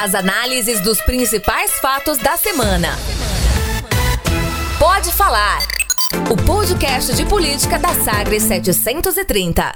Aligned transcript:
As 0.00 0.14
análises 0.14 0.80
dos 0.80 1.00
principais 1.00 1.72
fatos 1.80 2.18
da 2.18 2.36
semana. 2.36 2.96
Pode 4.78 5.10
falar. 5.10 5.58
O 6.30 6.36
podcast 6.36 7.12
de 7.16 7.24
política 7.24 7.80
da 7.80 7.92
Sagres 8.04 8.44
730. 8.44 9.72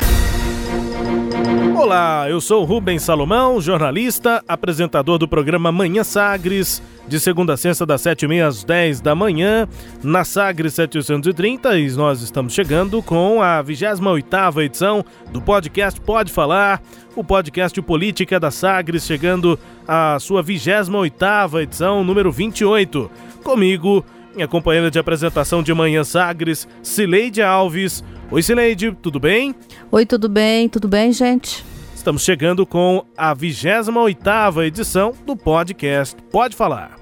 Olá, 1.74 2.28
eu 2.28 2.40
sou 2.40 2.64
Rubens 2.64 3.02
Salomão, 3.02 3.60
jornalista, 3.60 4.42
apresentador 4.46 5.18
do 5.18 5.26
programa 5.26 5.72
Manhã 5.72 6.04
Sagres, 6.04 6.82
de 7.08 7.18
segunda 7.18 7.54
a 7.54 7.56
sexta, 7.56 7.84
das 7.86 8.02
7h30 8.02 8.46
às 8.46 8.62
10 8.62 9.00
da 9.00 9.14
manhã, 9.14 9.66
na 10.02 10.22
Sagres 10.22 10.74
730, 10.74 11.78
e 11.78 11.90
nós 11.92 12.22
estamos 12.22 12.52
chegando 12.52 13.02
com 13.02 13.42
a 13.42 13.64
28ª 13.64 14.62
edição 14.62 15.04
do 15.32 15.40
podcast 15.40 16.00
Pode 16.00 16.30
Falar, 16.30 16.80
o 17.16 17.24
podcast 17.24 17.80
política 17.82 18.38
da 18.38 18.50
Sagres, 18.50 19.04
chegando 19.04 19.58
à 19.88 20.18
sua 20.20 20.44
28ª 20.44 21.62
edição, 21.62 22.04
número 22.04 22.30
28. 22.30 23.10
Comigo, 23.42 24.04
minha 24.34 24.48
companheira 24.48 24.90
de 24.90 24.98
apresentação 24.98 25.62
de 25.62 25.74
Manhã 25.74 26.04
Sagres, 26.04 26.68
Cileide 26.82 27.42
Alves. 27.42 28.04
Oi, 28.32 28.42
Cileide, 28.42 28.92
tudo 28.92 29.20
bem? 29.20 29.54
Oi, 29.90 30.06
tudo 30.06 30.26
bem? 30.26 30.66
Tudo 30.66 30.88
bem, 30.88 31.12
gente? 31.12 31.62
Estamos 31.94 32.22
chegando 32.22 32.64
com 32.64 33.04
a 33.14 33.36
28ª 33.36 34.66
edição 34.66 35.12
do 35.26 35.36
podcast 35.36 36.16
Pode 36.30 36.56
Falar. 36.56 36.96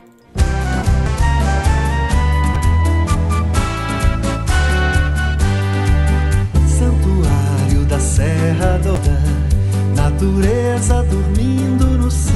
Santuário 6.67 7.85
da 7.89 8.01
Serra 8.01 8.79
do 8.79 9.95
natureza 9.95 11.05
dormindo 11.05 11.97
no 11.97 12.11
cio, 12.11 12.35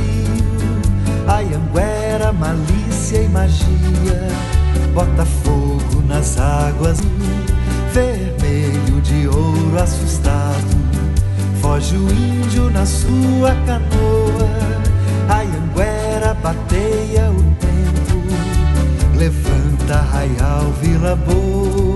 Anhanguera, 1.26 2.32
malícia 2.32 3.22
e 3.22 3.28
magia, 3.28 4.28
bota 4.94 5.26
fogo 5.26 6.00
nas 6.06 6.38
águas, 6.38 7.00
vermelho 7.94 9.00
de 9.02 9.28
ouro 9.28 9.78
assustado. 9.80 10.74
Foge 11.60 11.96
o 11.96 12.10
índio 12.10 12.68
na 12.70 12.84
sua 12.84 13.54
canoa, 13.64 14.50
a 15.28 15.42
Anguera 15.42 16.34
bateia 16.34 17.30
o 17.30 17.42
tempo, 17.60 19.16
levanta 19.16 20.00
Raial 20.12 20.72
Vila 20.82 21.14
Boa, 21.14 21.93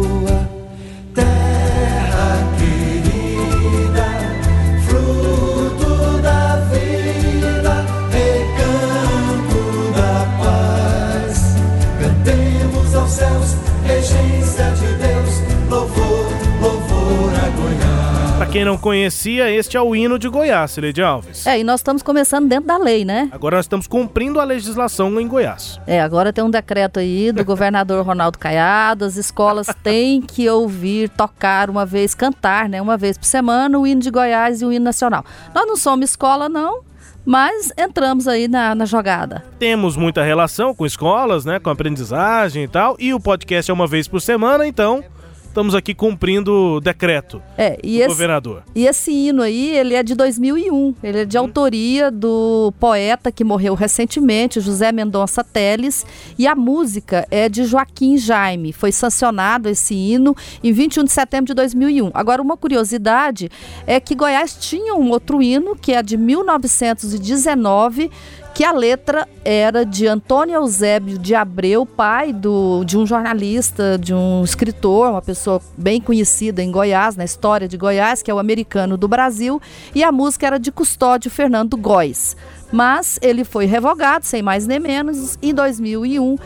quem 18.58 18.64
não 18.64 18.76
conhecia, 18.76 19.48
este 19.52 19.76
é 19.76 19.80
o 19.80 19.94
hino 19.94 20.18
de 20.18 20.28
Goiás, 20.28 20.72
Cileide 20.72 21.00
Alves. 21.00 21.46
É, 21.46 21.60
e 21.60 21.62
nós 21.62 21.78
estamos 21.78 22.02
começando 22.02 22.48
dentro 22.48 22.66
da 22.66 22.76
lei, 22.76 23.04
né? 23.04 23.28
Agora 23.30 23.54
nós 23.54 23.66
estamos 23.66 23.86
cumprindo 23.86 24.40
a 24.40 24.44
legislação 24.44 25.20
em 25.20 25.28
Goiás. 25.28 25.80
É, 25.86 26.00
agora 26.00 26.32
tem 26.32 26.42
um 26.42 26.50
decreto 26.50 26.98
aí 26.98 27.30
do 27.30 27.44
governador 27.46 28.04
Ronaldo 28.04 28.36
Caiado, 28.36 29.04
as 29.04 29.14
escolas 29.14 29.68
têm 29.80 30.20
que 30.20 30.50
ouvir, 30.50 31.08
tocar 31.08 31.70
uma 31.70 31.86
vez, 31.86 32.16
cantar, 32.16 32.68
né, 32.68 32.82
uma 32.82 32.96
vez 32.96 33.16
por 33.16 33.26
semana 33.26 33.78
o 33.78 33.86
hino 33.86 34.00
de 34.00 34.10
Goiás 34.10 34.60
e 34.60 34.64
o 34.64 34.72
hino 34.72 34.84
nacional. 34.84 35.24
Nós 35.54 35.64
não 35.64 35.76
somos 35.76 36.10
escola, 36.10 36.48
não, 36.48 36.80
mas 37.24 37.72
entramos 37.78 38.26
aí 38.26 38.48
na, 38.48 38.74
na, 38.74 38.86
jogada. 38.86 39.44
Temos 39.60 39.96
muita 39.96 40.24
relação 40.24 40.74
com 40.74 40.84
escolas, 40.84 41.44
né, 41.44 41.60
com 41.60 41.70
aprendizagem 41.70 42.64
e 42.64 42.68
tal, 42.68 42.96
e 42.98 43.14
o 43.14 43.20
podcast 43.20 43.70
é 43.70 43.74
uma 43.74 43.86
vez 43.86 44.08
por 44.08 44.20
semana, 44.20 44.66
então 44.66 45.04
estamos 45.48 45.74
aqui 45.74 45.94
cumprindo 45.94 46.52
o 46.52 46.80
decreto 46.80 47.42
é, 47.56 47.78
e 47.82 47.96
do 47.96 48.00
esse, 48.00 48.08
governador. 48.08 48.62
E 48.74 48.86
esse 48.86 49.10
hino 49.10 49.42
aí, 49.42 49.76
ele 49.76 49.94
é 49.94 50.02
de 50.02 50.14
2001. 50.14 50.94
Ele 51.02 51.20
é 51.20 51.24
de 51.24 51.36
hum. 51.36 51.40
autoria 51.40 52.10
do 52.10 52.72
poeta 52.78 53.32
que 53.32 53.42
morreu 53.42 53.74
recentemente, 53.74 54.60
José 54.60 54.92
Mendonça 54.92 55.42
Teles, 55.42 56.06
e 56.38 56.46
a 56.46 56.54
música 56.54 57.26
é 57.30 57.48
de 57.48 57.64
Joaquim 57.64 58.16
Jaime. 58.16 58.72
Foi 58.72 58.92
sancionado 58.92 59.68
esse 59.68 59.94
hino 59.94 60.36
em 60.62 60.72
21 60.72 61.04
de 61.04 61.12
setembro 61.12 61.46
de 61.46 61.54
2001. 61.54 62.10
Agora, 62.14 62.40
uma 62.40 62.56
curiosidade 62.56 63.50
é 63.86 63.98
que 63.98 64.14
Goiás 64.14 64.56
tinha 64.60 64.94
um 64.94 65.10
outro 65.10 65.42
hino, 65.42 65.74
que 65.74 65.92
é 65.92 66.02
de 66.02 66.16
1919, 66.16 68.10
que 68.58 68.64
a 68.64 68.72
letra 68.72 69.28
era 69.44 69.86
de 69.86 70.08
Antônio 70.08 70.56
Eusébio 70.56 71.16
de 71.16 71.32
Abreu, 71.32 71.86
pai 71.86 72.32
do, 72.32 72.82
de 72.82 72.98
um 72.98 73.06
jornalista, 73.06 73.96
de 73.96 74.12
um 74.12 74.42
escritor, 74.42 75.12
uma 75.12 75.22
pessoa 75.22 75.62
bem 75.76 76.00
conhecida 76.00 76.60
em 76.60 76.72
Goiás, 76.72 77.14
na 77.14 77.24
história 77.24 77.68
de 77.68 77.76
Goiás, 77.76 78.20
que 78.20 78.32
é 78.32 78.34
o 78.34 78.38
americano 78.40 78.96
do 78.96 79.06
Brasil, 79.06 79.62
e 79.94 80.02
a 80.02 80.10
música 80.10 80.48
era 80.48 80.58
de 80.58 80.72
Custódio 80.72 81.30
Fernando 81.30 81.76
Góes. 81.76 82.36
Mas 82.72 83.16
ele 83.22 83.44
foi 83.44 83.64
revogado, 83.64 84.26
sem 84.26 84.42
mais 84.42 84.66
nem 84.66 84.80
menos, 84.80 85.38
em 85.40 85.54
2001 85.54 86.36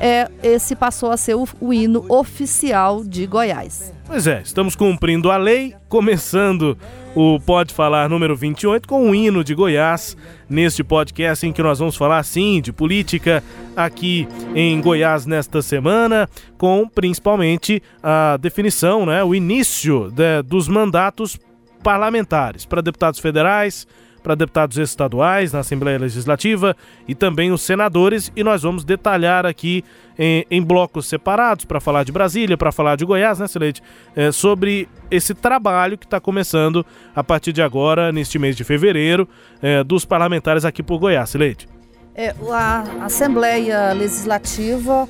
é, 0.00 0.28
esse 0.42 0.74
passou 0.74 1.12
a 1.12 1.16
ser 1.16 1.36
o, 1.36 1.46
o, 1.60 1.72
hino 1.72 2.04
oficial 2.08 3.04
de 3.04 3.26
Goiás. 3.26 3.92
Pois 4.10 4.26
é, 4.26 4.42
estamos 4.42 4.74
cumprindo 4.74 5.30
a 5.30 5.36
lei, 5.36 5.72
começando 5.88 6.76
o 7.14 7.38
Pode 7.38 7.72
Falar 7.72 8.08
número 8.08 8.34
28 8.34 8.88
com 8.88 9.08
o 9.08 9.14
hino 9.14 9.44
de 9.44 9.54
Goiás, 9.54 10.16
neste 10.48 10.82
podcast 10.82 11.46
em 11.46 11.52
que 11.52 11.62
nós 11.62 11.78
vamos 11.78 11.94
falar 11.94 12.20
sim 12.24 12.60
de 12.60 12.72
política 12.72 13.40
aqui 13.76 14.26
em 14.52 14.80
Goiás 14.80 15.26
nesta 15.26 15.62
semana, 15.62 16.28
com 16.58 16.88
principalmente 16.88 17.80
a 18.02 18.36
definição, 18.36 19.06
né, 19.06 19.22
o 19.22 19.32
início 19.32 20.10
de, 20.10 20.42
dos 20.42 20.66
mandatos 20.66 21.38
parlamentares. 21.80 22.66
Para 22.66 22.82
deputados 22.82 23.20
federais, 23.20 23.86
para 24.22 24.34
deputados 24.34 24.76
estaduais 24.76 25.52
na 25.52 25.60
Assembleia 25.60 25.98
Legislativa 25.98 26.76
e 27.08 27.14
também 27.14 27.52
os 27.52 27.62
senadores. 27.62 28.30
E 28.36 28.44
nós 28.44 28.62
vamos 28.62 28.84
detalhar 28.84 29.46
aqui 29.46 29.84
em, 30.18 30.44
em 30.50 30.62
blocos 30.62 31.06
separados 31.06 31.64
para 31.64 31.80
falar 31.80 32.04
de 32.04 32.12
Brasília, 32.12 32.56
para 32.56 32.70
falar 32.70 32.96
de 32.96 33.04
Goiás, 33.04 33.38
né, 33.38 33.48
Celeste? 33.48 33.82
É, 34.14 34.30
sobre 34.30 34.88
esse 35.10 35.34
trabalho 35.34 35.96
que 35.96 36.04
está 36.04 36.20
começando 36.20 36.84
a 37.14 37.24
partir 37.24 37.52
de 37.52 37.62
agora, 37.62 38.12
neste 38.12 38.38
mês 38.38 38.56
de 38.56 38.64
fevereiro, 38.64 39.28
é, 39.62 39.82
dos 39.82 40.04
parlamentares 40.04 40.64
aqui 40.64 40.82
por 40.82 40.98
Goiás, 40.98 41.30
Celeste. 41.30 41.68
É, 42.14 42.34
a 42.50 43.04
Assembleia 43.04 43.92
Legislativa 43.92 45.08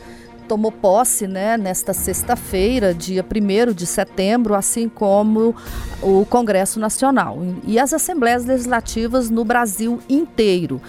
tomou 0.51 0.73
posse 0.73 1.29
né, 1.29 1.57
nesta 1.57 1.95
sexta-feira, 1.95 2.93
dia 2.93 3.25
1 3.25 3.73
de 3.73 3.87
setembro, 3.87 4.53
assim 4.57 4.89
como 4.89 5.55
o 6.03 6.27
Congresso 6.27 6.81
Nacional 6.81 7.39
e 7.65 7.79
as 7.79 7.95
Assembleias 7.95 8.45
Legislativas 8.45 9.31
no 9.31 9.45
Brasil 9.45 10.01
inteiro. 10.09 10.83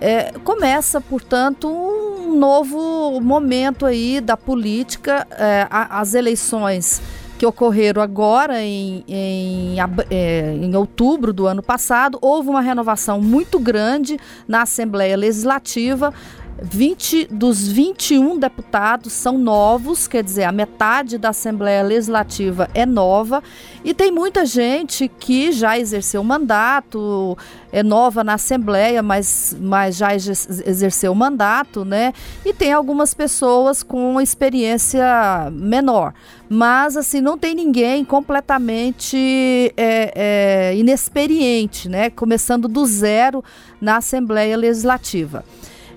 É, 0.00 0.32
começa, 0.42 0.98
portanto, 0.98 1.68
um 1.68 2.38
novo 2.38 3.20
momento 3.20 3.84
aí 3.84 4.18
da 4.18 4.34
política, 4.34 5.26
é, 5.32 5.66
as 5.70 6.14
eleições 6.14 7.02
que 7.42 7.46
ocorreram 7.46 8.00
agora 8.00 8.62
em, 8.62 9.04
em, 9.08 9.74
é, 10.08 10.54
em, 10.54 10.76
outubro 10.76 11.32
do 11.32 11.44
ano 11.46 11.60
passado, 11.60 12.16
houve 12.22 12.48
uma 12.48 12.60
renovação 12.60 13.20
muito 13.20 13.58
grande 13.58 14.16
na 14.46 14.62
Assembleia 14.62 15.16
Legislativa. 15.16 16.14
20 16.62 17.26
dos 17.30 17.66
21 17.66 18.38
deputados 18.38 19.12
são 19.12 19.36
novos, 19.36 20.06
quer 20.06 20.22
dizer, 20.22 20.44
a 20.44 20.52
metade 20.52 21.18
da 21.18 21.30
Assembleia 21.30 21.82
Legislativa 21.82 22.70
é 22.72 22.86
nova, 22.86 23.42
e 23.84 23.92
tem 23.92 24.12
muita 24.12 24.46
gente 24.46 25.08
que 25.08 25.50
já 25.50 25.78
exerceu 25.78 26.22
mandato, 26.22 27.36
é 27.72 27.82
nova 27.82 28.22
na 28.22 28.34
Assembleia, 28.34 29.02
mas, 29.02 29.56
mas 29.60 29.96
já 29.96 30.14
exerceu 30.14 31.14
mandato, 31.14 31.84
né? 31.84 32.12
E 32.44 32.52
tem 32.52 32.72
algumas 32.72 33.12
pessoas 33.12 33.82
com 33.82 34.20
experiência 34.20 35.50
menor. 35.50 36.14
Mas, 36.48 36.96
assim, 36.96 37.20
não 37.20 37.36
tem 37.36 37.54
ninguém 37.54 38.04
completamente 38.04 39.72
é, 39.76 40.12
é, 40.14 40.76
inexperiente, 40.76 41.88
né? 41.88 42.10
Começando 42.10 42.68
do 42.68 42.84
zero 42.86 43.42
na 43.80 43.96
Assembleia 43.96 44.56
Legislativa 44.56 45.44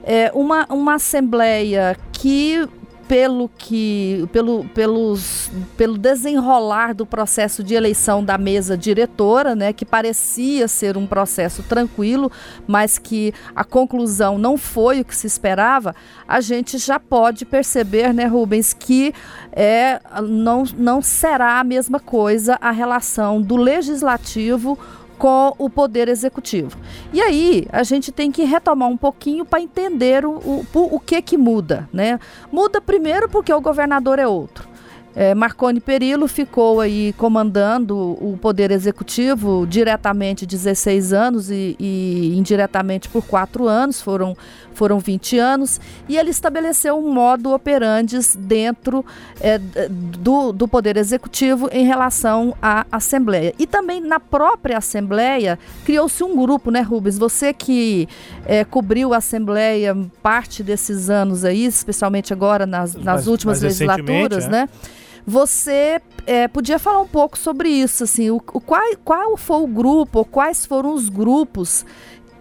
é, 0.05 0.31
uma, 0.33 0.65
uma 0.69 0.93
assembleia 0.95 1.97
que 2.13 2.69
pelo 3.07 3.49
que 3.49 4.27
pelo, 4.31 4.65
pelos, 4.69 5.51
pelo 5.77 5.97
desenrolar 5.97 6.93
do 6.93 7.05
processo 7.05 7.63
de 7.63 7.75
eleição 7.75 8.23
da 8.23 8.37
mesa 8.37 8.77
diretora, 8.77 9.55
né, 9.55 9.71
que 9.71 9.85
parecia 9.85 10.67
ser 10.67 10.97
um 10.97 11.05
processo 11.05 11.61
tranquilo, 11.63 12.31
mas 12.65 12.97
que 12.97 13.33
a 13.55 13.63
conclusão 13.63 14.37
não 14.37 14.57
foi 14.57 15.01
o 15.01 15.05
que 15.05 15.15
se 15.15 15.27
esperava, 15.27 15.95
a 16.27 16.41
gente 16.41 16.77
já 16.77 16.99
pode 16.99 17.45
perceber, 17.45 18.13
né, 18.13 18.25
Rubens, 18.25 18.73
que 18.73 19.13
é, 19.51 19.99
não, 20.23 20.63
não 20.75 21.01
será 21.01 21.59
a 21.59 21.63
mesma 21.63 21.99
coisa 21.99 22.57
a 22.59 22.71
relação 22.71 23.41
do 23.41 23.55
legislativo 23.55 24.77
com 25.17 25.53
o 25.57 25.69
poder 25.69 26.07
executivo. 26.07 26.77
E 27.13 27.21
aí 27.21 27.67
a 27.71 27.83
gente 27.83 28.11
tem 28.11 28.31
que 28.31 28.43
retomar 28.43 28.89
um 28.89 28.97
pouquinho 28.97 29.45
para 29.45 29.61
entender 29.61 30.25
o, 30.25 30.31
o, 30.33 30.65
o 30.73 30.99
que 30.99 31.21
que 31.21 31.37
muda, 31.37 31.89
né? 31.91 32.19
Muda 32.51 32.81
primeiro 32.81 33.29
porque 33.29 33.53
o 33.53 33.61
governador 33.61 34.19
é 34.19 34.27
outro. 34.27 34.74
É, 35.15 35.33
Marconi 35.33 35.79
Perillo 35.79 36.27
ficou 36.27 36.81
aí 36.81 37.13
comandando 37.13 37.95
o 37.97 38.37
Poder 38.41 38.69
Executivo 38.69 39.65
diretamente 39.65 40.45
16 40.45 41.13
anos 41.13 41.49
e, 41.49 41.75
e, 41.79 42.33
indiretamente 42.37 43.07
por 43.07 43.25
4 43.25 43.65
anos, 43.65 44.01
foram, 44.01 44.35
foram 44.73 44.99
20 44.99 45.39
anos, 45.39 45.79
e 46.09 46.17
ele 46.17 46.31
estabeleceu 46.31 46.97
um 46.97 47.13
modo 47.13 47.53
operandes 47.53 48.35
dentro 48.35 49.05
é, 49.39 49.57
do, 49.89 50.51
do 50.51 50.67
Poder 50.67 50.97
Executivo 50.97 51.69
em 51.71 51.85
relação 51.85 52.53
à 52.61 52.85
Assembleia. 52.91 53.53
E 53.57 53.65
também 53.65 54.01
na 54.01 54.19
própria 54.19 54.79
Assembleia 54.79 55.57
criou-se 55.85 56.21
um 56.25 56.35
grupo, 56.35 56.69
né, 56.69 56.81
Rubens? 56.81 57.17
Você 57.17 57.53
que 57.53 58.09
é, 58.45 58.65
cobriu 58.65 59.13
a 59.13 59.17
Assembleia 59.17 59.95
parte 60.21 60.61
desses 60.61 61.09
anos 61.09 61.45
aí, 61.45 61.65
especialmente 61.65 62.33
agora 62.33 62.65
nas, 62.65 62.93
nas 62.95 63.05
mais, 63.05 63.27
últimas 63.27 63.61
mais 63.61 63.79
legislaturas, 63.79 64.45
é. 64.45 64.49
né? 64.49 64.69
Você 65.25 65.99
é, 66.27 66.47
podia 66.47 66.77
falar 66.77 66.99
um 66.99 67.07
pouco 67.07 67.37
sobre 67.37 67.69
isso, 67.69 68.03
assim, 68.03 68.29
o, 68.29 68.35
o, 68.35 68.61
qual, 68.61 68.81
qual 69.03 69.37
foi 69.37 69.61
o 69.61 69.67
grupo, 69.67 70.19
ou 70.19 70.25
quais 70.25 70.65
foram 70.65 70.93
os 70.93 71.09
grupos 71.09 71.85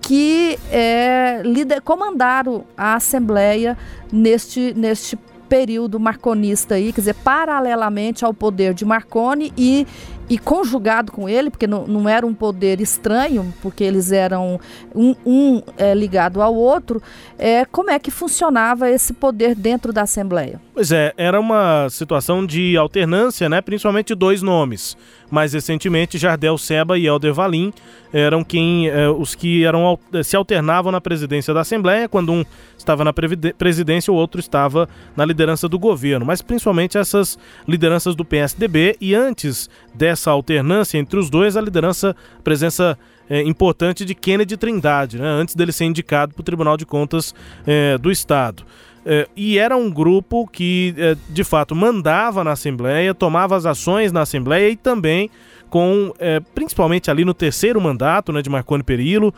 que 0.03 0.59
é, 0.71 1.41
lider, 1.43 1.81
comandaram 1.81 2.65
a 2.77 2.95
Assembleia 2.95 3.77
neste, 4.13 4.75
neste 4.75 5.17
período 5.49 5.99
marconista 5.99 6.75
aí, 6.75 6.93
quer 6.93 7.01
dizer, 7.01 7.15
paralelamente 7.15 8.25
ao 8.25 8.35
poder 8.35 8.75
de 8.75 8.85
Marconi 8.85 9.53
e 9.57 9.87
e 10.29 10.38
conjugado 10.38 11.12
com 11.12 11.29
ele, 11.29 11.50
porque 11.50 11.67
não, 11.67 11.87
não 11.87 12.09
era 12.09 12.26
um 12.26 12.35
poder 12.35 12.81
estranho, 12.81 13.53
porque 13.61 13.85
eles 13.85 14.11
eram 14.12 14.59
um, 14.94 15.15
um 15.25 15.62
é, 15.76 15.94
ligado 15.94 16.41
ao 16.41 16.55
outro, 16.55 17.03
é, 17.38 17.65
como 17.65 17.91
é 17.91 17.99
que 17.99 18.11
funcionava 18.11 18.91
esse 18.91 19.12
poder 19.12 19.55
dentro 19.55 19.93
da 19.93 20.03
Assembleia? 20.03 20.61
Pois 20.73 20.91
é, 20.91 21.12
era 21.17 21.38
uma 21.38 21.88
situação 21.91 22.44
de 22.44 22.76
alternância, 22.76 23.49
né? 23.49 23.61
principalmente 23.61 24.15
dois 24.15 24.43
nomes. 24.43 24.97
Mais 25.31 25.53
recentemente, 25.53 26.19
Jardel 26.19 26.56
Seba 26.59 26.99
e 26.99 27.06
Helder 27.06 27.32
Valim 27.32 27.73
eram 28.12 28.44
quem, 28.44 28.88
eh, 28.88 29.09
os 29.09 29.35
que 29.35 29.65
eram, 29.65 29.99
se 30.23 30.37
alternavam 30.37 30.93
na 30.93 31.00
presidência 31.00 31.53
da 31.53 31.62
Assembleia, 31.62 32.09
quando 32.09 32.32
um 32.32 32.44
estava 32.79 33.03
na 33.03 33.12
presidência, 33.12 34.12
o 34.12 34.17
outro 34.17 34.38
estava 34.38 34.88
na 35.17 35.25
liderança 35.25 35.69
do 35.69 35.79
governo. 35.79 36.25
Mas 36.25 36.43
principalmente 36.43 36.99
essas 36.99 37.38
lideranças 37.67 38.15
do 38.15 38.25
PSDB 38.25 38.97
e 39.00 39.15
antes 39.15 39.69
dessa 39.94 40.31
alternância 40.31 40.99
entre 40.99 41.19
os 41.19 41.31
dois, 41.31 41.56
a 41.56 41.61
liderança, 41.61 42.15
presença 42.43 42.99
é, 43.29 43.43
importante 43.43 44.05
de 44.05 44.15
Kennedy 44.15 44.56
Trindade, 44.56 45.19
né, 45.19 45.26
antes 45.26 45.55
dele 45.55 45.73
ser 45.73 45.87
indicado 45.87 46.35
para 46.35 46.41
o 46.43 46.44
Tribunal 46.44 46.76
de 46.76 46.85
Contas 46.85 47.35
é, 47.67 47.97
do 47.99 48.11
Estado. 48.11 48.65
É, 49.06 49.29
e 49.37 49.59
era 49.59 49.77
um 49.77 49.91
grupo 49.91 50.47
que, 50.47 50.95
é, 50.97 51.17
de 51.29 51.45
fato, 51.45 51.75
mandava 51.75 52.43
na 52.43 52.53
Assembleia, 52.53 53.15
tomava 53.15 53.56
as 53.56 53.67
ações 53.67 54.12
na 54.12 54.23
Assembleia 54.23 54.71
e 54.71 54.77
também 54.77 55.31
com, 55.69 56.15
é, 56.19 56.41
principalmente 56.55 57.11
ali 57.11 57.25
no 57.25 57.35
terceiro 57.35 57.81
mandato 57.81 58.33
né, 58.33 58.41
de 58.41 58.49
Marconi 58.49 58.83
Perillo, 58.83 59.35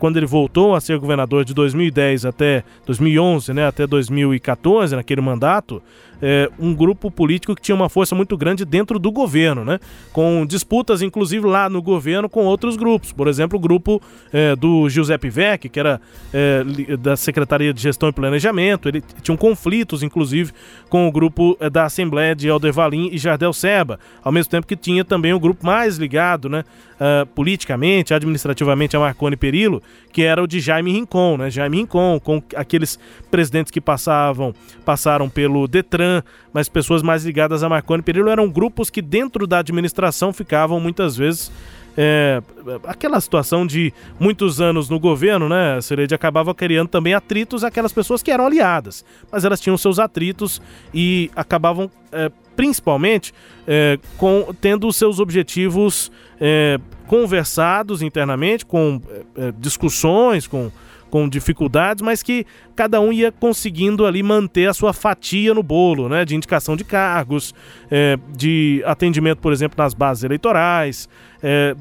quando 0.00 0.16
ele 0.16 0.26
voltou 0.26 0.74
a 0.74 0.80
ser 0.80 0.98
governador 0.98 1.44
de 1.44 1.54
2010 1.54 2.24
até 2.24 2.64
2011, 2.84 3.54
né, 3.54 3.64
até 3.64 3.86
2014, 3.86 4.96
naquele 4.96 5.20
mandato, 5.20 5.80
é, 6.26 6.50
um 6.58 6.74
grupo 6.74 7.10
político 7.10 7.54
que 7.54 7.60
tinha 7.60 7.74
uma 7.74 7.90
força 7.90 8.14
muito 8.14 8.34
grande 8.34 8.64
dentro 8.64 8.98
do 8.98 9.12
governo, 9.12 9.62
né, 9.62 9.78
com 10.10 10.46
disputas, 10.46 11.02
inclusive, 11.02 11.46
lá 11.46 11.68
no 11.68 11.82
governo 11.82 12.30
com 12.30 12.46
outros 12.46 12.76
grupos. 12.76 13.12
Por 13.12 13.28
exemplo, 13.28 13.58
o 13.58 13.60
grupo 13.60 14.00
é, 14.32 14.56
do 14.56 14.88
Giuseppe 14.88 15.28
Vecchi, 15.28 15.68
que 15.68 15.78
era 15.78 16.00
é, 16.32 16.96
da 16.96 17.14
Secretaria 17.14 17.74
de 17.74 17.82
Gestão 17.82 18.08
e 18.08 18.12
Planejamento, 18.12 18.88
ele 18.88 19.02
tinha 19.20 19.36
conflitos, 19.36 20.02
inclusive, 20.02 20.50
com 20.88 21.06
o 21.06 21.12
grupo 21.12 21.58
é, 21.60 21.68
da 21.68 21.84
Assembleia 21.84 22.34
de 22.34 22.48
Helder 22.48 22.72
Valim 22.72 23.10
e 23.12 23.18
Jardel 23.18 23.52
Seba, 23.52 24.00
ao 24.22 24.32
mesmo 24.32 24.50
tempo 24.50 24.66
que 24.66 24.76
tinha 24.76 25.04
também 25.04 25.34
o 25.34 25.38
grupo 25.38 25.66
mais 25.66 25.98
ligado, 25.98 26.48
né, 26.48 26.64
uh, 26.94 27.26
politicamente, 27.26 28.14
administrativamente 28.14 28.96
a 28.96 29.00
Marconi 29.00 29.36
Perillo, 29.36 29.82
que 30.12 30.22
era 30.22 30.42
o 30.42 30.46
de 30.46 30.60
Jaime 30.60 30.92
Rincon, 30.92 31.36
né? 31.36 31.50
Jaime 31.50 31.78
Rincon, 31.78 32.20
com 32.22 32.42
aqueles 32.56 32.98
presidentes 33.30 33.70
que 33.70 33.80
passavam, 33.80 34.54
passaram 34.84 35.28
pelo 35.28 35.66
Detran, 35.66 36.22
mas 36.52 36.68
pessoas 36.68 37.02
mais 37.02 37.24
ligadas 37.24 37.62
a 37.62 37.68
Marconi 37.68 38.02
Perillo 38.02 38.28
eram 38.28 38.48
grupos 38.48 38.90
que 38.90 39.02
dentro 39.02 39.46
da 39.46 39.58
administração 39.58 40.32
ficavam 40.32 40.80
muitas 40.80 41.16
vezes 41.16 41.50
é, 41.96 42.42
aquela 42.84 43.20
situação 43.20 43.66
de 43.66 43.92
muitos 44.18 44.60
anos 44.60 44.88
no 44.88 44.98
governo, 44.98 45.48
né, 45.48 45.80
Serede 45.80 46.14
acabava 46.14 46.54
criando 46.54 46.88
também 46.88 47.14
atritos 47.14 47.62
aquelas 47.62 47.92
pessoas 47.92 48.22
que 48.22 48.30
eram 48.30 48.46
aliadas, 48.46 49.04
mas 49.30 49.44
elas 49.44 49.60
tinham 49.60 49.76
seus 49.76 49.98
atritos 49.98 50.60
e 50.92 51.30
acabavam 51.36 51.90
é, 52.10 52.30
principalmente 52.56 53.32
é, 53.66 53.98
com, 54.16 54.54
tendo 54.60 54.92
seus 54.92 55.18
objetivos 55.18 56.10
é, 56.40 56.78
conversados 57.06 58.02
internamente, 58.02 58.64
com 58.64 59.00
é, 59.36 59.48
é, 59.48 59.52
discussões, 59.58 60.46
com, 60.46 60.70
com 61.14 61.28
dificuldades, 61.28 62.02
mas 62.02 62.24
que 62.24 62.44
cada 62.74 63.00
um 63.00 63.12
ia 63.12 63.30
conseguindo 63.30 64.04
ali 64.04 64.20
manter 64.20 64.68
a 64.68 64.74
sua 64.74 64.92
fatia 64.92 65.54
no 65.54 65.62
bolo, 65.62 66.08
né? 66.08 66.24
De 66.24 66.34
indicação 66.34 66.74
de 66.74 66.82
cargos, 66.82 67.54
é, 67.88 68.18
de 68.36 68.82
atendimento, 68.84 69.38
por 69.38 69.52
exemplo, 69.52 69.76
nas 69.78 69.94
bases 69.94 70.24
eleitorais, 70.24 71.08
é, 71.40 71.76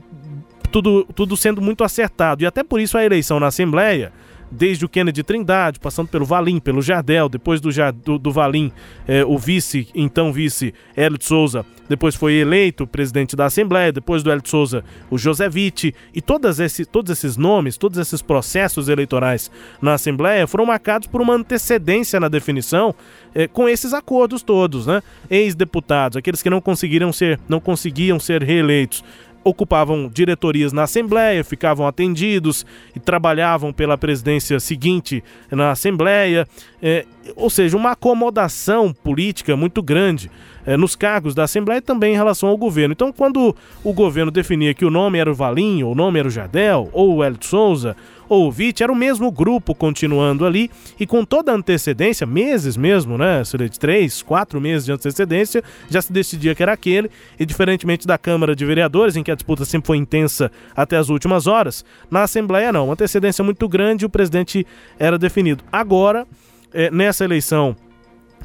tudo, 0.72 1.04
tudo 1.16 1.36
sendo 1.36 1.64
muito 1.64 1.84
acertado. 1.84 2.44
E 2.44 2.46
até 2.46 2.64
por 2.64 2.80
isso 2.80 2.96
a 2.96 3.04
eleição 3.04 3.40
na 3.40 3.48
Assembleia 3.48 4.14
desde 4.54 4.86
o 4.86 4.90
Kennedy 4.90 5.24
Trindade, 5.24 5.80
passando 5.80 6.08
pelo 6.08 6.26
Valim, 6.26 6.60
pelo 6.60 6.82
Jardel, 6.82 7.28
depois 7.28 7.60
do, 7.60 7.70
do, 8.04 8.20
do 8.20 8.32
Valim, 8.32 8.72
é, 9.08 9.26
o 9.26 9.38
vice, 9.38 9.88
então 9.96 10.32
vice, 10.32 10.74
Hélio 10.96 11.18
de 11.18 11.26
Souza, 11.26 11.66
depois 11.90 12.16
foi 12.16 12.36
eleito 12.36 12.88
presidente 12.88 13.36
da 13.36 13.46
Assembleia, 13.46 13.92
depois 13.92 14.24
do 14.24 14.32
Hélio 14.32 14.42
de 14.42 14.50
Souza, 14.50 14.84
o 15.10 15.18
José 15.18 15.50
Witt, 15.54 15.94
e 16.14 16.22
todas 16.22 16.60
esse, 16.60 16.86
todos 16.86 17.12
esses 17.12 17.36
nomes, 17.36 17.78
todos 17.78 17.98
esses 17.98 18.22
processos 18.22 18.88
eleitorais 18.90 19.52
na 19.82 19.94
Assembleia 19.94 20.48
foram 20.48 20.66
marcados 20.66 21.08
por 21.08 21.22
uma 21.22 21.34
antecedência 21.34 22.20
na 22.20 22.30
definição 22.30 22.96
é, 23.36 23.48
com 23.48 23.68
esses 23.68 23.94
acordos 23.94 24.44
todos, 24.44 24.86
né? 24.86 25.02
Ex-deputados, 25.30 26.18
aqueles 26.18 26.42
que 26.42 26.50
não 26.50 26.62
conseguiram 26.62 27.12
ser, 27.12 27.40
não 27.50 27.60
conseguiam 27.60 28.20
ser 28.20 28.44
reeleitos, 28.44 29.04
ocupavam 29.44 30.10
diretorias 30.12 30.72
na 30.72 30.84
Assembleia, 30.84 31.44
ficavam 31.44 31.88
atendidos 31.88 32.66
e 32.96 33.00
trabalhavam 33.00 33.74
pela 33.74 33.98
presidência 33.98 34.60
seguinte 34.60 35.24
na 35.52 35.72
Assembleia, 35.72 36.48
é, 36.82 37.06
ou 37.36 37.50
seja, 37.50 37.76
uma 37.78 37.92
acomodação 37.92 38.94
política 38.94 39.56
muito 39.56 39.82
grande 39.82 40.30
é, 40.66 40.78
nos 40.78 40.96
cargos 40.96 41.36
da 41.36 41.44
Assembleia 41.44 41.80
e 41.80 41.82
também 41.82 42.14
em 42.14 42.18
relação 42.18 42.50
ao 42.50 42.58
governo. 42.58 42.94
Então, 42.94 43.12
quando 43.12 43.56
o 43.84 43.94
governo 43.94 44.32
definia 44.32 44.74
que 44.74 44.86
o 44.86 44.90
nome 44.90 45.18
era 45.18 45.32
o 45.32 45.36
Valinho, 45.36 45.90
o 45.90 45.96
nome 45.96 46.20
era 46.20 46.28
o 46.28 46.32
Jardel, 46.32 46.90
ou 46.94 47.16
o 47.16 47.24
Hélio 47.24 47.38
Souza, 47.42 47.96
ou 48.34 48.48
o 48.48 48.52
Vite, 48.52 48.84
era 48.84 48.92
o 48.92 48.96
mesmo 48.96 49.32
grupo 49.32 49.76
continuando 49.76 50.46
ali 50.46 50.70
e 51.00 51.06
com 51.06 51.24
toda 51.24 51.52
a 51.52 51.56
antecedência, 51.56 52.26
meses 52.26 52.76
mesmo, 52.76 53.18
né? 53.18 53.44
De 53.44 53.80
três, 53.80 54.22
quatro 54.22 54.60
meses 54.60 54.86
de 54.86 54.92
antecedência, 54.92 55.64
já 55.90 56.02
se 56.02 56.12
decidia 56.12 56.56
que 56.56 56.64
era 56.64 56.74
aquele. 56.74 57.10
E 57.40 57.46
diferentemente 57.46 58.08
da 58.08 58.18
Câmara 58.18 58.56
de 58.56 58.66
Vereadores, 58.66 59.16
em 59.16 59.24
que 59.24 59.32
a 59.32 59.36
disputa 59.36 59.66
sempre 59.66 59.88
foi 59.88 59.98
intensa 59.98 60.52
até 60.76 60.98
as 60.98 61.10
últimas 61.10 61.48
horas, 61.48 61.86
na 62.10 62.24
Assembleia 62.24 62.72
não. 62.72 62.86
Uma 62.86 62.94
antecedência 62.94 63.44
muito 63.44 63.68
grande 63.68 64.04
e 64.04 64.08
o 64.08 64.10
presidente 64.10 64.66
era 64.98 65.18
definido. 65.18 65.64
Agora, 65.72 66.26
é, 66.74 66.90
nessa 66.90 67.24
eleição 67.24 67.76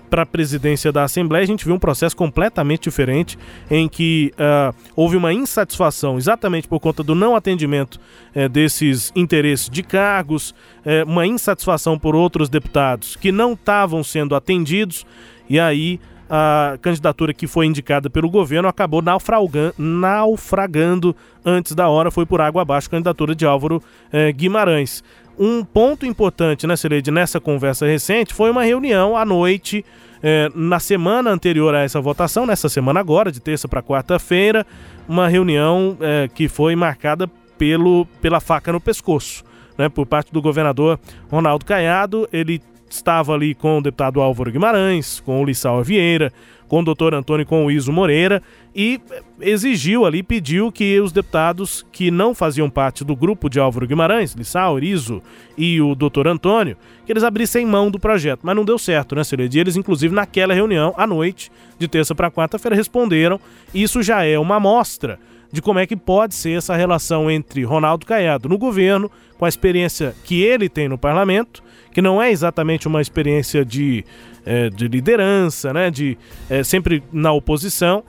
para 0.09 0.23
a 0.23 0.27
presidência 0.27 0.91
da 0.91 1.05
Assembleia, 1.05 1.43
a 1.43 1.47
gente 1.47 1.65
viu 1.65 1.75
um 1.75 1.79
processo 1.79 2.17
completamente 2.17 2.85
diferente, 2.85 3.39
em 3.71 3.89
que 3.89 4.33
uh, 4.35 4.75
houve 4.97 5.17
uma 5.17 5.33
insatisfação 5.33 6.19
exatamente 6.19 6.67
por 6.67 6.81
conta 6.81 7.03
do 7.03 7.15
não 7.15 7.37
atendimento 7.37 8.01
uh, 8.35 8.49
desses 8.49 9.13
interesses 9.15 9.69
de 9.69 9.83
cargos, 9.83 10.51
uh, 10.51 11.05
uma 11.07 11.27
insatisfação 11.27 11.99
por 11.99 12.17
outros 12.17 12.49
deputados 12.49 13.17
que 13.17 13.31
não 13.31 13.53
estavam 13.53 14.03
sendo 14.03 14.35
atendidos, 14.35 15.07
e 15.49 15.59
aí 15.59 16.01
a 16.29 16.79
candidatura 16.83 17.33
que 17.33 17.47
foi 17.47 17.67
indicada 17.67 18.11
pelo 18.11 18.29
governo 18.29 18.69
acabou 18.69 19.03
naufragando 19.79 21.17
antes 21.45 21.75
da 21.75 21.89
hora, 21.89 22.11
foi 22.11 22.27
por 22.27 22.41
água 22.41 22.63
abaixo 22.63 22.89
a 22.89 22.91
candidatura 22.91 23.35
de 23.35 23.47
Álvaro 23.47 23.83
eh, 24.13 24.33
Guimarães. 24.33 25.03
Um 25.39 25.65
ponto 25.65 26.05
importante, 26.05 26.67
né, 26.67 26.75
Cileide, 26.75 27.13
nessa 27.13 27.41
conversa 27.41 27.87
recente 27.87 28.35
foi 28.35 28.51
uma 28.51 28.65
reunião 28.65 29.17
à 29.17 29.25
noite, 29.25 29.85
é, 30.21 30.51
na 30.53 30.81
semana 30.81 31.31
anterior 31.31 31.73
a 31.77 31.85
essa 31.85 32.01
votação, 32.01 32.45
nessa 32.45 32.69
semana 32.69 32.99
agora, 32.99 33.31
de 33.31 33.41
terça 33.41 33.69
para 33.69 33.81
quarta-feira, 33.81 34.67
uma 35.09 35.29
reunião 35.29 35.97
é, 36.01 36.29
que 36.29 36.49
foi 36.49 36.75
marcada 36.75 37.31
pelo, 37.57 38.05
pela 38.21 38.41
faca 38.41 38.73
no 38.73 38.81
pescoço, 38.81 39.45
né, 39.77 39.89
por 39.89 40.07
parte 40.07 40.33
do 40.33 40.43
governador 40.43 40.99
Ronaldo 41.31 41.65
Caiado. 41.65 42.29
Ele 42.33 42.61
estava 42.89 43.35
ali 43.35 43.55
com 43.55 43.79
o 43.79 43.83
deputado 43.83 44.21
Álvaro 44.21 44.51
Guimarães, 44.51 45.21
com 45.21 45.43
o 45.43 45.45
Lissau 45.45 45.83
Vieira, 45.83 46.33
com 46.69 46.81
o 46.81 46.85
doutor 46.85 47.15
Antônio 47.15 47.47
com 47.47 47.65
o 47.65 47.71
Iso 47.71 47.91
Moreira 47.91 48.43
e 48.77 49.01
exigiu 49.41 50.05
ali, 50.05 50.23
pediu 50.23 50.71
que 50.71 51.01
os 51.01 51.11
deputados 51.11 51.85
que 51.91 52.11
não 52.11 52.35
faziam 52.35 52.69
parte 52.69 53.05
do 53.05 53.17
grupo 53.17 53.49
de 53.49 53.59
Álvaro 53.59 53.87
Guimarães, 53.87 54.35
Lissau, 54.35 54.79
Iso 54.79 55.23
e 55.57 55.81
o 55.81 55.95
doutor 55.95 56.29
Antônio, 56.29 56.77
que 57.05 57.11
eles 57.11 57.25
abrissem 57.25 57.67
mão 57.67 57.91
do 57.91 57.99
projeto. 57.99 58.41
Mas 58.43 58.55
não 58.55 58.65
deu 58.65 58.79
certo, 58.79 59.15
né, 59.15 59.25
Celede? 59.25 59.59
Eles, 59.59 59.77
inclusive, 59.77 60.15
naquela 60.15 60.55
reunião, 60.55 60.95
à 60.97 61.07
noite, 61.07 61.51
de 61.79 61.89
terça 61.89 62.15
para 62.15 62.31
quarta-feira, 62.31 62.77
responderam. 62.77 63.41
Isso 63.75 64.03
já 64.03 64.23
é 64.25 64.39
uma 64.39 64.57
amostra 64.57 65.19
de 65.51 65.63
como 65.63 65.79
é 65.79 65.87
que 65.87 65.97
pode 65.97 66.35
ser 66.35 66.59
essa 66.59 66.77
relação 66.77 67.31
entre 67.31 67.65
Ronaldo 67.65 68.05
Caiado 68.05 68.49
no 68.49 68.59
governo, 68.59 69.11
com 69.39 69.45
a 69.45 69.49
experiência 69.49 70.15
que 70.25 70.43
ele 70.43 70.69
tem 70.69 70.89
no 70.89 70.99
parlamento, 70.99 71.63
que 71.93 72.03
não 72.03 72.23
é 72.23 72.31
exatamente 72.31 72.87
uma 72.87 73.01
experiência 73.01 73.65
de, 73.65 74.05
é, 74.45 74.71
de 74.71 74.89
liderança, 74.89 75.73
né, 75.73 75.91
de 75.91 76.17
é, 76.49 76.63
sempre 76.63 77.03
na 77.13 77.33
oposição, 77.33 78.05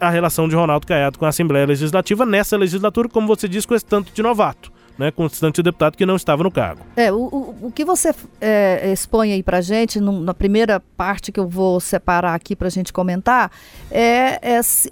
a 0.00 0.10
relação 0.10 0.48
de 0.48 0.54
Ronaldo 0.54 0.86
Caiado 0.86 1.18
com 1.18 1.24
a 1.24 1.28
Assembleia 1.28 1.66
Legislativa 1.66 2.26
nessa 2.26 2.56
legislatura, 2.56 3.08
como 3.08 3.26
você 3.26 3.48
disse, 3.48 3.66
com 3.66 3.74
esse 3.74 3.84
tanto 3.84 4.12
de 4.12 4.22
novato. 4.22 4.72
Né, 4.96 5.10
com 5.10 5.26
esse 5.26 5.40
tanto 5.40 5.56
de 5.56 5.64
deputado 5.64 5.96
que 5.96 6.06
não 6.06 6.14
estava 6.14 6.44
no 6.44 6.52
cargo. 6.52 6.82
É, 6.94 7.10
o, 7.10 7.52
o, 7.62 7.72
que 7.74 7.84
você 7.84 8.14
é, 8.40 8.92
expõe 8.92 9.32
aí 9.32 9.42
para 9.42 9.60
gente, 9.60 9.98
na 9.98 10.32
primeira 10.32 10.78
parte 10.96 11.32
que 11.32 11.40
eu 11.40 11.48
vou 11.48 11.80
separar 11.80 12.32
aqui 12.32 12.54
para 12.54 12.68
a 12.68 12.70
gente 12.70 12.92
comentar, 12.92 13.50
é 13.90 14.38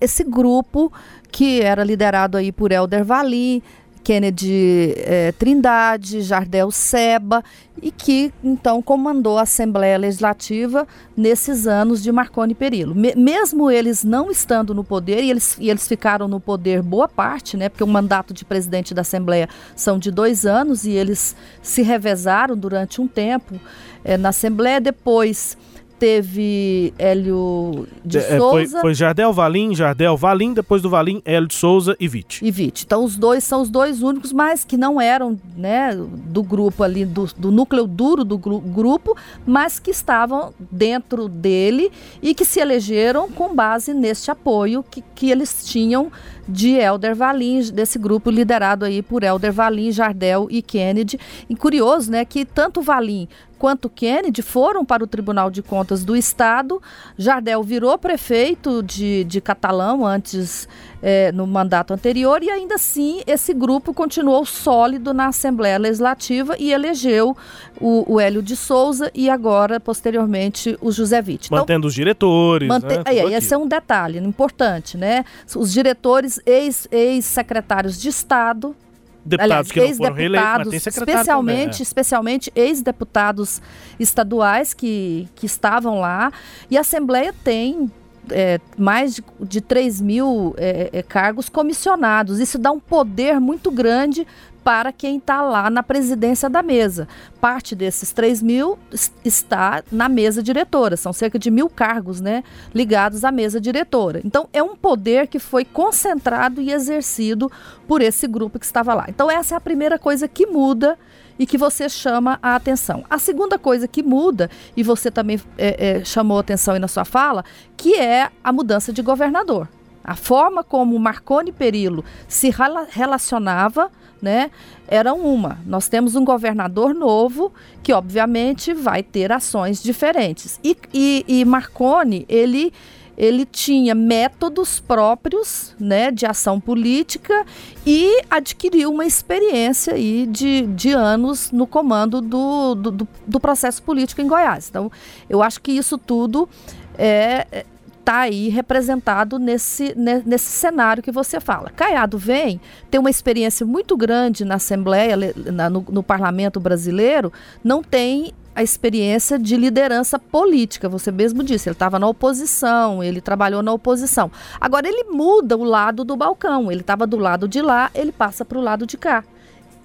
esse, 0.01 0.25
grupo 0.25 0.93
que 1.31 1.61
era 1.61 1.85
liderado 1.85 2.37
aí 2.37 2.51
por 2.51 2.73
Helder 2.73 3.05
Valim, 3.05 3.63
Kennedy 4.03 4.95
eh, 4.97 5.33
Trindade, 5.39 6.23
Jardel 6.23 6.71
Seba, 6.71 7.43
e 7.81 7.91
que 7.91 8.33
então 8.43 8.83
comandou 8.83 9.39
a 9.39 9.43
Assembleia 9.43 9.97
Legislativa 9.97 10.87
nesses 11.17 11.67
anos 11.67 12.03
de 12.03 12.11
Marconi 12.13 12.55
Perillo. 12.55 12.95
Me 12.95 13.15
mesmo 13.15 13.71
eles 13.71 14.05
não 14.05 14.31
estando 14.31 14.75
no 14.75 14.85
poder, 14.85 15.23
e 15.23 15.31
eles, 15.31 15.57
e 15.59 15.71
eles 15.71 15.87
ficaram 15.87 16.29
no 16.29 16.41
poder 16.41 16.83
boa 16.83 17.09
parte, 17.09 17.57
né, 17.57 17.69
porque 17.69 17.85
o 17.85 17.87
mandato 17.87 18.35
de 18.35 18.45
presidente 18.45 18.93
da 18.93 19.03
Assembleia 19.03 19.49
são 19.75 19.99
de 19.99 20.11
dois 20.11 20.45
anos, 20.45 20.85
e 20.85 20.91
eles 20.91 21.35
se 21.63 21.83
revezaram 21.83 22.57
durante 22.57 23.01
um 23.01 23.09
tempo 23.09 23.61
eh, 24.05 24.17
na 24.17 24.31
Assembleia, 24.31 24.81
depois 24.81 25.57
teve 26.03 26.93
Hélio 26.99 27.87
de 28.05 28.19
é, 28.19 28.37
Souza. 28.37 28.71
Foi, 28.73 28.81
foi, 28.81 28.95
Jardel 28.95 29.33
Valim, 29.33 29.73
Jardel 29.73 30.17
Valim, 30.17 30.53
depois 30.53 30.83
do 30.83 30.91
Valim, 30.91 31.23
Hélio 31.25 31.47
de 31.47 31.55
Souza 31.55 31.97
e 32.01 32.09
Vite. 32.09 32.45
E 32.45 32.51
Vite. 32.51 32.83
Então 32.85 33.05
os 33.05 33.17
dois 33.17 33.45
são 33.45 33.63
os 33.63 33.71
dois 33.71 34.03
únicos, 34.03 34.33
mas 34.33 34.65
que 34.65 34.77
não 34.77 35.01
eram 35.01 35.39
né, 35.57 35.95
do 35.95 36.43
grupo 36.43 36.83
ali, 36.83 37.05
do, 37.05 37.29
do 37.39 37.53
núcleo 37.53 37.87
duro 37.87 38.25
do 38.25 38.37
gru 38.37 38.59
grupo, 38.59 39.17
mas 39.47 39.79
que 39.79 39.93
estavam 39.93 40.53
dentro 40.59 41.29
dele 41.29 41.93
e 42.21 42.35
que 42.35 42.45
se 42.45 42.59
elegeram 42.59 43.31
com 43.31 43.55
base 43.55 43.95
neste 43.95 44.29
apoio 44.29 44.83
que, 44.83 45.05
que 45.15 45.31
eles 45.31 45.65
tinham 45.65 46.11
de 46.49 46.71
Helder 46.71 47.15
Valim, 47.15 47.61
desse 47.73 47.99
grupo 47.99 48.31
liderado 48.31 48.85
aí 48.85 49.03
por 49.03 49.23
Helder 49.23 49.53
Valim, 49.53 49.93
Jardel 49.93 50.49
e 50.51 50.63
Kennedy. 50.63 51.19
E 51.49 51.55
curioso, 51.55 52.11
né, 52.11 52.25
que 52.25 52.45
tanto 52.45 52.83
Valim 52.83 53.29
quanto 53.59 53.89
Kennedy 53.89 54.43
foram 54.43 54.85
para 54.85 55.05
o 55.05 55.07
Tribunal 55.07 55.49
de 55.49 55.63
Contas 55.63 56.05
do 56.05 56.17
Estado. 56.17 56.83
Jardel 57.17 57.63
virou 57.63 57.97
prefeito 57.97 58.83
de, 58.83 59.23
de 59.23 59.41
Catalão 59.41 60.05
antes 60.05 60.69
é, 61.03 61.33
no 61.33 61.47
mandato 61.47 61.93
anterior 61.93 62.43
e 62.43 62.49
ainda 62.49 62.77
assim 62.77 63.21
esse 63.27 63.53
grupo 63.53 63.93
continuou 63.93 64.47
sólido 64.47 65.13
na 65.13 65.27
Assembleia 65.27 65.77
Legislativa 65.77 66.55
e 66.59 66.73
elegeu 66.73 67.37
o, 67.81 68.15
o 68.15 68.21
Hélio 68.21 68.41
de 68.41 68.55
Souza 68.55 69.11
e 69.13 69.29
agora, 69.29 69.81
posteriormente, 69.81 70.79
o 70.81 70.93
José 70.93 71.19
Witt. 71.19 71.47
Então, 71.47 71.59
Mantendo 71.59 71.89
os 71.89 71.95
diretores. 71.95 72.69
Mante... 72.69 72.87
Né, 72.87 73.03
é, 73.07 73.33
esse 73.33 73.53
é 73.53 73.59
um 73.59 73.67
detalhe 73.67 74.19
importante, 74.19 74.97
né? 74.97 75.25
Os 75.57 75.73
diretores, 75.73 76.41
ex-secretários 76.47 77.95
ex 77.95 78.03
de 78.03 78.09
Estado, 78.09 78.77
deputados 79.25 79.53
Aliás, 79.53 79.73
que 79.73 79.81
não 79.81 79.95
foram 79.95 80.15
reeleitos, 80.15 80.87
especialmente, 80.87 81.27
também, 81.27 81.79
é. 81.79 81.83
especialmente 81.83 82.53
ex-deputados 82.55 83.63
estaduais 83.99 84.75
que, 84.75 85.29
que 85.35 85.47
estavam 85.47 86.01
lá. 86.01 86.33
E 86.71 86.77
a 86.77 86.81
Assembleia 86.81 87.35
tem 87.45 87.91
é, 88.31 88.61
mais 88.77 89.15
de, 89.15 89.25
de 89.41 89.61
3 89.61 90.01
mil 90.01 90.55
é, 90.57 90.91
é, 90.93 91.03
cargos 91.03 91.49
comissionados. 91.49 92.39
Isso 92.39 92.59
dá 92.59 92.71
um 92.71 92.81
poder 92.81 93.41
muito 93.41 93.71
grande 93.71 94.27
para 94.63 94.93
quem 94.93 95.17
está 95.17 95.43
lá 95.43 95.69
na 95.69 95.83
presidência 95.83 96.49
da 96.49 96.63
mesa. 96.63 97.09
Parte 97.41 97.75
desses 97.75 98.13
3 98.13 98.41
mil 98.43 98.79
está 99.25 99.83
na 99.91 100.09
mesa 100.09 100.43
diretora, 100.43 100.97
são 100.97 101.13
cerca 101.13 101.39
de 101.39 101.51
mil 101.51 101.69
cargos 101.69 102.21
né, 102.21 102.45
ligados 102.73 103.25
à 103.25 103.33
mesa 103.33 103.61
diretora. 103.61 104.21
Então, 104.25 104.49
é 104.53 104.63
um 104.63 104.77
poder 104.77 105.27
que 105.27 105.39
foi 105.39 105.65
concentrado 105.65 106.61
e 106.61 106.73
exercido 106.73 107.51
por 107.89 108.01
esse 108.01 108.29
grupo 108.29 108.59
que 108.59 108.65
estava 108.65 108.95
lá. 108.95 109.07
Então, 109.09 109.31
essa 109.31 109.55
é 109.55 109.57
a 109.57 109.61
primeira 109.61 109.99
coisa 109.99 110.29
que 110.29 110.47
muda 110.47 110.97
e 111.39 111.47
que 111.47 111.59
você 111.59 111.89
chama 111.89 112.39
a 112.43 112.55
atenção. 112.55 113.05
A 113.09 113.19
segunda 113.19 113.59
coisa 113.59 113.89
que 113.89 114.03
muda, 114.03 114.51
e 114.77 114.83
você 114.83 115.11
também 115.11 115.41
é, 115.59 115.99
é, 115.99 116.05
chamou 116.05 116.39
atenção 116.39 116.75
aí 116.75 116.81
na 116.81 116.89
sua 116.89 117.05
fala, 117.05 117.45
que 117.77 117.95
é 117.95 118.31
a 118.43 118.53
mudança 118.53 118.93
de 118.93 119.03
governador. 119.03 119.69
A 120.05 120.17
forma 120.17 120.65
como 120.65 120.99
Marconi 120.99 121.53
Perillo 121.53 122.05
se 122.27 122.53
relacionava 122.91 123.91
né, 124.21 124.51
era 124.87 125.13
uma. 125.13 125.59
Nós 125.67 125.89
temos 125.89 126.15
um 126.15 126.25
governador 126.25 126.95
novo 126.95 127.53
que, 127.83 127.93
obviamente, 127.93 128.73
vai 128.73 129.03
ter 129.03 129.33
ações 129.33 129.83
diferentes. 129.83 130.61
E, 130.63 130.77
e, 130.95 131.25
e 131.27 131.45
Marconi, 131.45 132.25
ele 132.29 132.73
ele 133.17 133.45
tinha 133.45 133.95
métodos 133.95 134.81
próprios 134.81 135.75
né, 135.79 136.11
de 136.11 136.27
ação 136.27 136.61
política 136.61 137.45
e 137.87 138.23
adquiriu 138.31 138.91
uma 138.91 139.05
experiência 139.05 139.95
aí 139.95 140.27
de, 140.27 140.63
de 140.69 140.91
anos 140.91 141.51
no 141.51 141.67
comando 141.67 142.21
do, 142.21 142.75
do, 142.75 143.09
do 143.27 143.41
processo 143.41 143.83
político 143.83 144.21
em 144.21 144.27
Goiás. 144.27 144.69
Então, 144.69 144.91
eu 145.29 145.43
acho 145.43 145.61
que 145.61 145.73
isso 145.73 145.99
tudo 145.99 146.49
é, 146.97 147.65
está 148.03 148.21
aí 148.21 148.49
representado 148.49 149.39
nesse, 149.39 149.95
nesse 149.97 150.51
cenário 150.51 151.03
que 151.03 151.13
você 151.13 151.41
fala. 151.41 151.71
Caiado 151.71 152.19
vem, 152.19 152.61
tem 152.91 152.99
uma 153.01 153.11
experiência 153.11 153.65
muito 153.65 153.97
grande 153.97 154.45
na 154.45 154.57
Assembleia, 154.57 155.17
na, 155.53 155.71
no, 155.71 155.85
no 155.89 156.03
parlamento 156.03 156.59
brasileiro, 156.59 157.33
não 157.63 157.83
tem 157.83 158.33
a 158.55 158.63
experiência 158.63 159.39
de 159.39 159.57
liderança 159.57 160.19
política. 160.19 160.89
Você 160.89 161.11
mesmo 161.11 161.43
disse, 161.43 161.69
ele 161.69 161.75
estava 161.75 161.99
na 161.99 162.07
oposição, 162.07 163.03
ele 163.03 163.21
trabalhou 163.21 163.63
na 163.63 163.73
oposição. 163.73 164.31
Agora 164.61 164.87
ele 164.87 165.05
muda 165.05 165.57
o 165.57 165.65
lado 165.65 166.05
do 166.05 166.17
balcão. 166.17 166.71
Ele 166.71 166.81
estava 166.81 167.07
do 167.07 167.19
lado 167.19 167.49
de 167.49 167.63
lá, 167.63 167.91
ele 167.95 168.13
passa 168.13 168.45
para 168.45 168.59
o 168.59 168.63
lado 168.63 168.87
de 168.87 168.97
cá. 168.97 169.25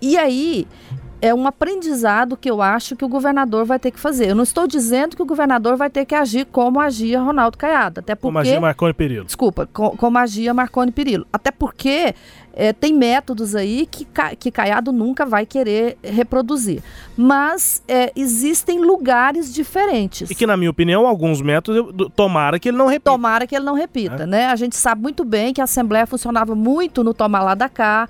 E 0.01 0.17
aí 0.17 0.67
é 1.21 1.33
um 1.33 1.47
aprendizado 1.47 2.38
que 2.38 2.50
eu 2.50 2.62
acho 2.62 2.95
que 2.95 3.03
o 3.03 3.07
governador 3.07 3.65
vai 3.65 3.79
ter 3.79 3.91
que 3.91 4.00
fazer. 4.00 4.29
Eu 4.29 4.36
não 4.36 4.43
estou 4.43 4.67
dizendo 4.67 5.15
que 5.15 5.21
o 5.21 5.25
governador 5.25 5.75
vai 5.75 5.89
ter 5.89 6.05
que 6.05 6.15
agir 6.15 6.45
como 6.45 6.79
agia 6.79 7.19
Ronaldo 7.19 7.57
Caiado, 7.57 8.00
até 8.00 8.15
porque... 8.15 8.27
Como 8.27 8.39
agia 8.39 8.62
Marconi 8.62 8.93
Perillo. 8.93 9.25
Desculpa, 9.25 9.67
com, 9.71 9.91
como 9.91 10.17
agia 10.17 10.53
Marconi 10.53 10.91
Perillo. 10.91 11.25
Até 11.31 11.51
porque 11.51 12.13
é, 12.53 12.74
tem 12.74 12.91
métodos 12.91 13.55
aí 13.55 13.88
que, 13.89 14.07
que 14.39 14.50
Caiado 14.50 14.91
nunca 14.91 15.25
vai 15.25 15.45
querer 15.45 15.97
reproduzir. 16.03 16.81
Mas 17.15 17.83
é, 17.88 18.12
existem 18.15 18.79
lugares 18.79 19.53
diferentes. 19.53 20.29
E 20.29 20.33
que, 20.36 20.47
na 20.47 20.57
minha 20.57 20.71
opinião, 20.71 21.05
alguns 21.05 21.39
métodos, 21.39 22.09
tomara 22.15 22.59
que 22.59 22.69
ele 22.69 22.77
não 22.77 22.88
repita. 22.88 23.12
Tomara 23.12 23.45
que 23.45 23.55
ele 23.55 23.65
não 23.65 23.75
repita, 23.75 24.24
é. 24.24 24.25
né? 24.25 24.47
A 24.47 24.55
gente 24.55 24.75
sabe 24.75 25.01
muito 25.03 25.24
bem 25.24 25.53
que 25.53 25.62
a 25.62 25.65
Assembleia 25.65 26.07
funcionava 26.07 26.55
muito 26.55 27.03
no 27.03 27.13
tomar 27.13 27.43
lá 27.43 27.53
da 27.53 27.69
cá, 27.69 28.09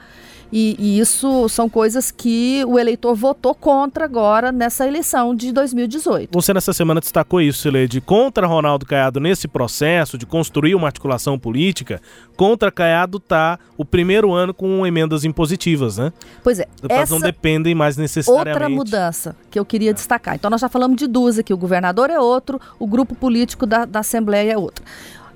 e, 0.52 0.76
e, 0.80 1.00
isso 1.00 1.50
são 1.50 1.68
coisas 1.68 2.10
que 2.10 2.64
o 2.66 2.80
eleitor 2.80 3.16
votou 3.16 3.54
contra 3.54 4.06
agora 4.06 4.52
nessa 4.52 4.88
eleição 4.88 5.36
de 5.36 5.52
2018. 5.52 6.30
Você 6.32 6.54
nessa 6.54 6.72
semana 6.72 7.02
destacou 7.02 7.42
isso, 7.42 7.62
Sileide, 7.62 8.00
contra 8.00 8.48
Ronaldo 8.48 8.86
Caiado 8.86 9.20
nesse 9.20 9.48
processo 9.48 10.18
de 10.18 10.26
construir 10.26 10.74
uma 10.74 10.88
articulação 10.88 11.38
política, 11.38 12.02
contra 12.36 12.72
Caiado 12.72 13.18
está 13.18 13.60
o 13.78 13.84
primeiro 13.84 14.32
ano 14.34 14.54
com 14.54 14.86
emendas 14.88 15.26
impositivas, 15.26 15.98
né? 15.98 16.14
Pois 16.44 16.60
é. 16.60 16.68
Essa 16.88 17.14
não 17.14 17.20
dependem 17.20 17.76
mais 17.76 17.98
necessariamente. 17.98 18.50
Outra 18.50 18.70
mudança 18.70 19.36
que 19.52 19.60
eu 19.60 19.66
queria 19.66 19.92
é. 19.92 19.94
destacar. 19.94 20.36
Então 20.36 20.50
nós 20.50 20.62
já 20.62 20.70
falamos 20.70 20.98
de 20.98 21.08
duas 21.08 21.38
aqui, 21.38 21.54
o 21.54 21.58
governador 21.58 22.10
é 22.10 22.20
outro, 22.20 22.60
o 22.80 22.88
grupo 22.88 23.16
político 23.16 23.66
da, 23.66 23.86
da 23.86 24.00
Assembleia 24.00 24.54
é 24.54 24.58
outro. 24.58 24.84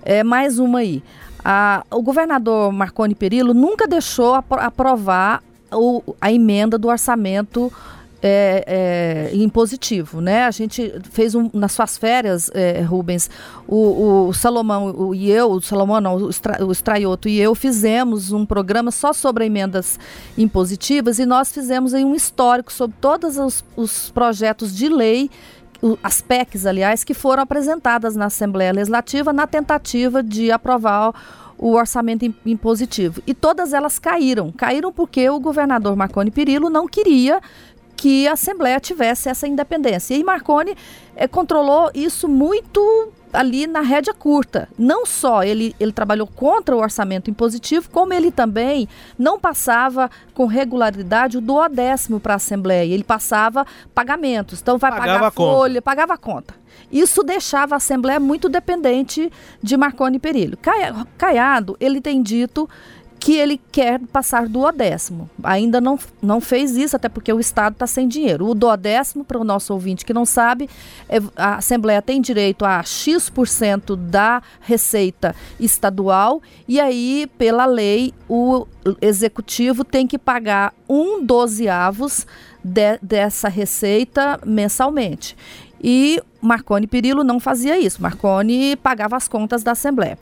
É 0.03 0.23
mais 0.23 0.57
uma 0.57 0.79
aí. 0.79 1.03
A, 1.43 1.83
o 1.89 2.01
governador 2.01 2.71
Marconi 2.71 3.15
Perillo 3.15 3.53
nunca 3.53 3.87
deixou 3.87 4.35
aprovar 4.35 5.43
o, 5.71 6.15
a 6.19 6.31
emenda 6.31 6.77
do 6.77 6.87
orçamento 6.87 7.71
é, 8.21 9.31
é, 9.33 9.35
impositivo, 9.35 10.21
né? 10.21 10.45
A 10.45 10.51
gente 10.51 10.93
fez 11.09 11.33
um, 11.33 11.49
nas 11.53 11.71
suas 11.71 11.97
férias, 11.97 12.51
é, 12.53 12.81
Rubens, 12.81 13.29
o, 13.67 14.27
o 14.27 14.33
Salomão 14.33 14.93
o, 14.95 15.15
e 15.15 15.31
eu, 15.31 15.49
o 15.49 15.61
Salomão 15.61 15.99
não, 15.99 16.15
o, 16.17 16.29
Estra, 16.29 16.99
e 16.99 17.39
eu 17.39 17.55
fizemos 17.55 18.31
um 18.31 18.45
programa 18.45 18.91
só 18.91 19.11
sobre 19.11 19.45
emendas 19.45 19.99
impositivas 20.37 21.17
e 21.17 21.25
nós 21.25 21.51
fizemos 21.51 21.93
aí 21.93 22.05
um 22.05 22.13
histórico 22.13 22.71
sobre 22.71 22.95
todos 23.01 23.37
os, 23.37 23.65
os 23.75 24.11
projetos 24.11 24.75
de 24.75 24.87
lei 24.87 25.29
as 26.03 26.21
PECs, 26.21 26.65
aliás, 26.65 27.03
que 27.03 27.13
foram 27.13 27.43
apresentadas 27.43 28.15
na 28.15 28.25
Assembleia 28.25 28.71
Legislativa 28.71 29.33
na 29.33 29.47
tentativa 29.47 30.21
de 30.21 30.51
aprovar 30.51 31.13
o 31.57 31.73
orçamento 31.73 32.25
impositivo. 32.45 33.21
E 33.25 33.33
todas 33.33 33.73
elas 33.73 33.99
caíram. 33.99 34.51
Caíram 34.51 34.91
porque 34.91 35.29
o 35.29 35.39
governador 35.39 35.95
Marconi 35.95 36.31
Perillo 36.31 36.69
não 36.69 36.87
queria 36.87 37.39
que 37.95 38.27
a 38.27 38.33
Assembleia 38.33 38.79
tivesse 38.79 39.29
essa 39.29 39.47
independência. 39.47 40.15
E 40.15 40.23
Marconi 40.23 40.75
é, 41.15 41.27
controlou 41.27 41.91
isso 41.93 42.27
muito 42.27 43.11
ali 43.33 43.67
na 43.67 43.81
rédea 43.81 44.13
curta. 44.13 44.67
Não 44.77 45.05
só 45.05 45.43
ele, 45.43 45.75
ele 45.79 45.91
trabalhou 45.91 46.27
contra 46.27 46.75
o 46.75 46.79
orçamento 46.79 47.29
impositivo, 47.29 47.89
como 47.89 48.13
ele 48.13 48.31
também 48.31 48.87
não 49.17 49.39
passava 49.39 50.09
com 50.33 50.45
regularidade 50.45 51.37
o 51.37 51.41
duodécimo 51.41 52.19
para 52.19 52.33
a 52.33 52.35
Assembleia. 52.35 52.93
Ele 52.93 53.03
passava 53.03 53.65
pagamentos. 53.93 54.61
Então 54.61 54.77
vai 54.77 54.91
pagava 54.91 55.19
pagar 55.19 55.31
folha, 55.31 55.73
conta. 55.75 55.81
pagava 55.81 56.13
a 56.13 56.17
conta. 56.17 56.61
Isso 56.91 57.23
deixava 57.23 57.75
a 57.75 57.77
Assembleia 57.77 58.19
muito 58.19 58.49
dependente 58.49 59.31
de 59.61 59.77
Marconi 59.77 60.19
Perillo. 60.19 60.57
Caiado, 61.17 61.77
ele 61.79 62.01
tem 62.01 62.21
dito 62.21 62.69
que 63.21 63.37
ele 63.37 63.61
quer 63.71 63.99
passar 63.99 64.49
do 64.49 64.71
décimo. 64.71 65.29
Ainda 65.43 65.79
não, 65.79 65.97
não 66.19 66.41
fez 66.41 66.75
isso, 66.75 66.95
até 66.95 67.07
porque 67.07 67.31
o 67.31 67.39
Estado 67.39 67.73
está 67.73 67.85
sem 67.85 68.07
dinheiro. 68.07 68.47
O 68.47 68.55
décimo, 68.75 69.23
para 69.23 69.37
o 69.37 69.43
nosso 69.43 69.71
ouvinte 69.73 70.03
que 70.03 70.11
não 70.11 70.25
sabe, 70.25 70.67
é, 71.07 71.17
a 71.35 71.57
Assembleia 71.57 72.01
tem 72.01 72.19
direito 72.19 72.65
a 72.65 72.81
X% 72.81 73.95
da 73.95 74.41
receita 74.59 75.35
estadual 75.59 76.41
e 76.67 76.79
aí, 76.79 77.29
pela 77.37 77.67
lei, 77.67 78.11
o 78.27 78.65
Executivo 78.99 79.83
tem 79.85 80.07
que 80.07 80.17
pagar 80.17 80.73
um 80.89 81.23
dozeavos 81.23 82.25
de, 82.63 82.97
dessa 83.03 83.47
receita 83.47 84.39
mensalmente. 84.43 85.37
E 85.79 86.19
Marconi 86.41 86.87
Perillo 86.87 87.23
não 87.23 87.39
fazia 87.39 87.77
isso. 87.77 88.01
Marconi 88.01 88.75
pagava 88.77 89.15
as 89.15 89.27
contas 89.27 89.61
da 89.61 89.73
Assembleia. 89.73 90.17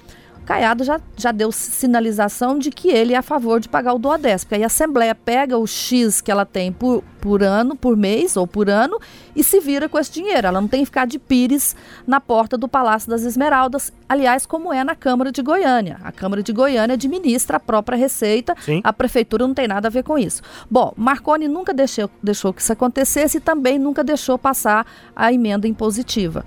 Caiado 0.49 0.83
já, 0.83 0.99
já 1.15 1.31
deu 1.31 1.51
sinalização 1.51 2.57
de 2.57 2.71
que 2.71 2.87
ele 2.89 3.13
é 3.13 3.17
a 3.17 3.21
favor 3.21 3.59
de 3.59 3.69
pagar 3.69 3.93
o 3.93 3.99
duodécimo. 3.99 4.49
Aí 4.55 4.63
a 4.63 4.65
Assembleia 4.65 5.13
pega 5.13 5.55
o 5.59 5.67
X 5.67 6.21
que 6.21 6.31
ela 6.31 6.43
tem 6.43 6.71
por, 6.73 7.03
por 7.21 7.43
ano, 7.43 7.75
por 7.75 7.95
mês 7.95 8.35
ou 8.35 8.47
por 8.47 8.67
ano 8.67 8.99
e 9.35 9.43
se 9.43 9.59
vira 9.59 9.87
com 9.87 9.99
esse 9.99 10.11
dinheiro. 10.11 10.47
Ela 10.47 10.59
não 10.59 10.67
tem 10.67 10.79
que 10.79 10.87
ficar 10.87 11.05
de 11.05 11.19
pires 11.19 11.75
na 12.07 12.19
porta 12.19 12.57
do 12.57 12.67
Palácio 12.67 13.07
das 13.07 13.21
Esmeraldas, 13.25 13.93
aliás, 14.07 14.47
como 14.47 14.73
é 14.73 14.83
na 14.83 14.95
Câmara 14.95 15.31
de 15.31 15.43
Goiânia. 15.43 15.99
A 16.03 16.11
Câmara 16.11 16.41
de 16.41 16.51
Goiânia 16.51 16.95
administra 16.95 17.57
a 17.57 17.59
própria 17.59 17.95
receita, 17.95 18.55
Sim. 18.59 18.81
a 18.83 18.91
Prefeitura 18.91 19.45
não 19.45 19.53
tem 19.53 19.67
nada 19.67 19.87
a 19.87 19.91
ver 19.91 20.01
com 20.01 20.17
isso. 20.17 20.41
Bom, 20.67 20.91
Marconi 20.97 21.47
nunca 21.47 21.75
deixou, 21.75 22.09
deixou 22.23 22.51
que 22.51 22.63
isso 22.63 22.73
acontecesse 22.73 23.37
e 23.37 23.39
também 23.39 23.77
nunca 23.77 24.03
deixou 24.03 24.35
passar 24.35 24.83
a 25.15 25.31
emenda 25.31 25.67
impositiva. 25.67 26.43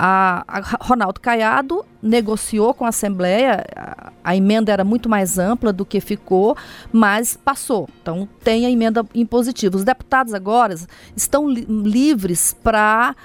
A, 0.00 0.44
a, 0.46 0.60
Ronaldo 0.80 1.20
Caiado 1.20 1.84
negociou 2.00 2.72
com 2.72 2.84
a 2.84 2.90
Assembleia, 2.90 3.64
a, 3.74 4.12
a, 4.22 4.36
emenda 4.36 4.72
era 4.72 4.84
muito 4.84 5.08
mais 5.08 5.40
ampla 5.40 5.72
do 5.72 5.84
que 5.84 6.00
ficou, 6.00 6.56
mas 6.92 7.36
passou. 7.36 7.88
Então 8.00 8.28
tem 8.44 8.64
a 8.64 8.70
emenda 8.70 9.04
impositiva. 9.12 9.76
Os 9.76 9.82
deputados 9.82 10.32
agora 10.32 10.76
estão 11.16 11.50
li 11.50 11.66
livres 11.68 12.56
para 12.62 13.16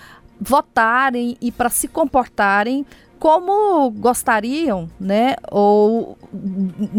votarem 0.41 1.37
e 1.39 1.51
para 1.51 1.69
se 1.69 1.87
comportarem 1.87 2.83
como 3.19 3.89
gostariam, 3.91 4.89
né? 4.99 5.35
Ou 5.51 6.17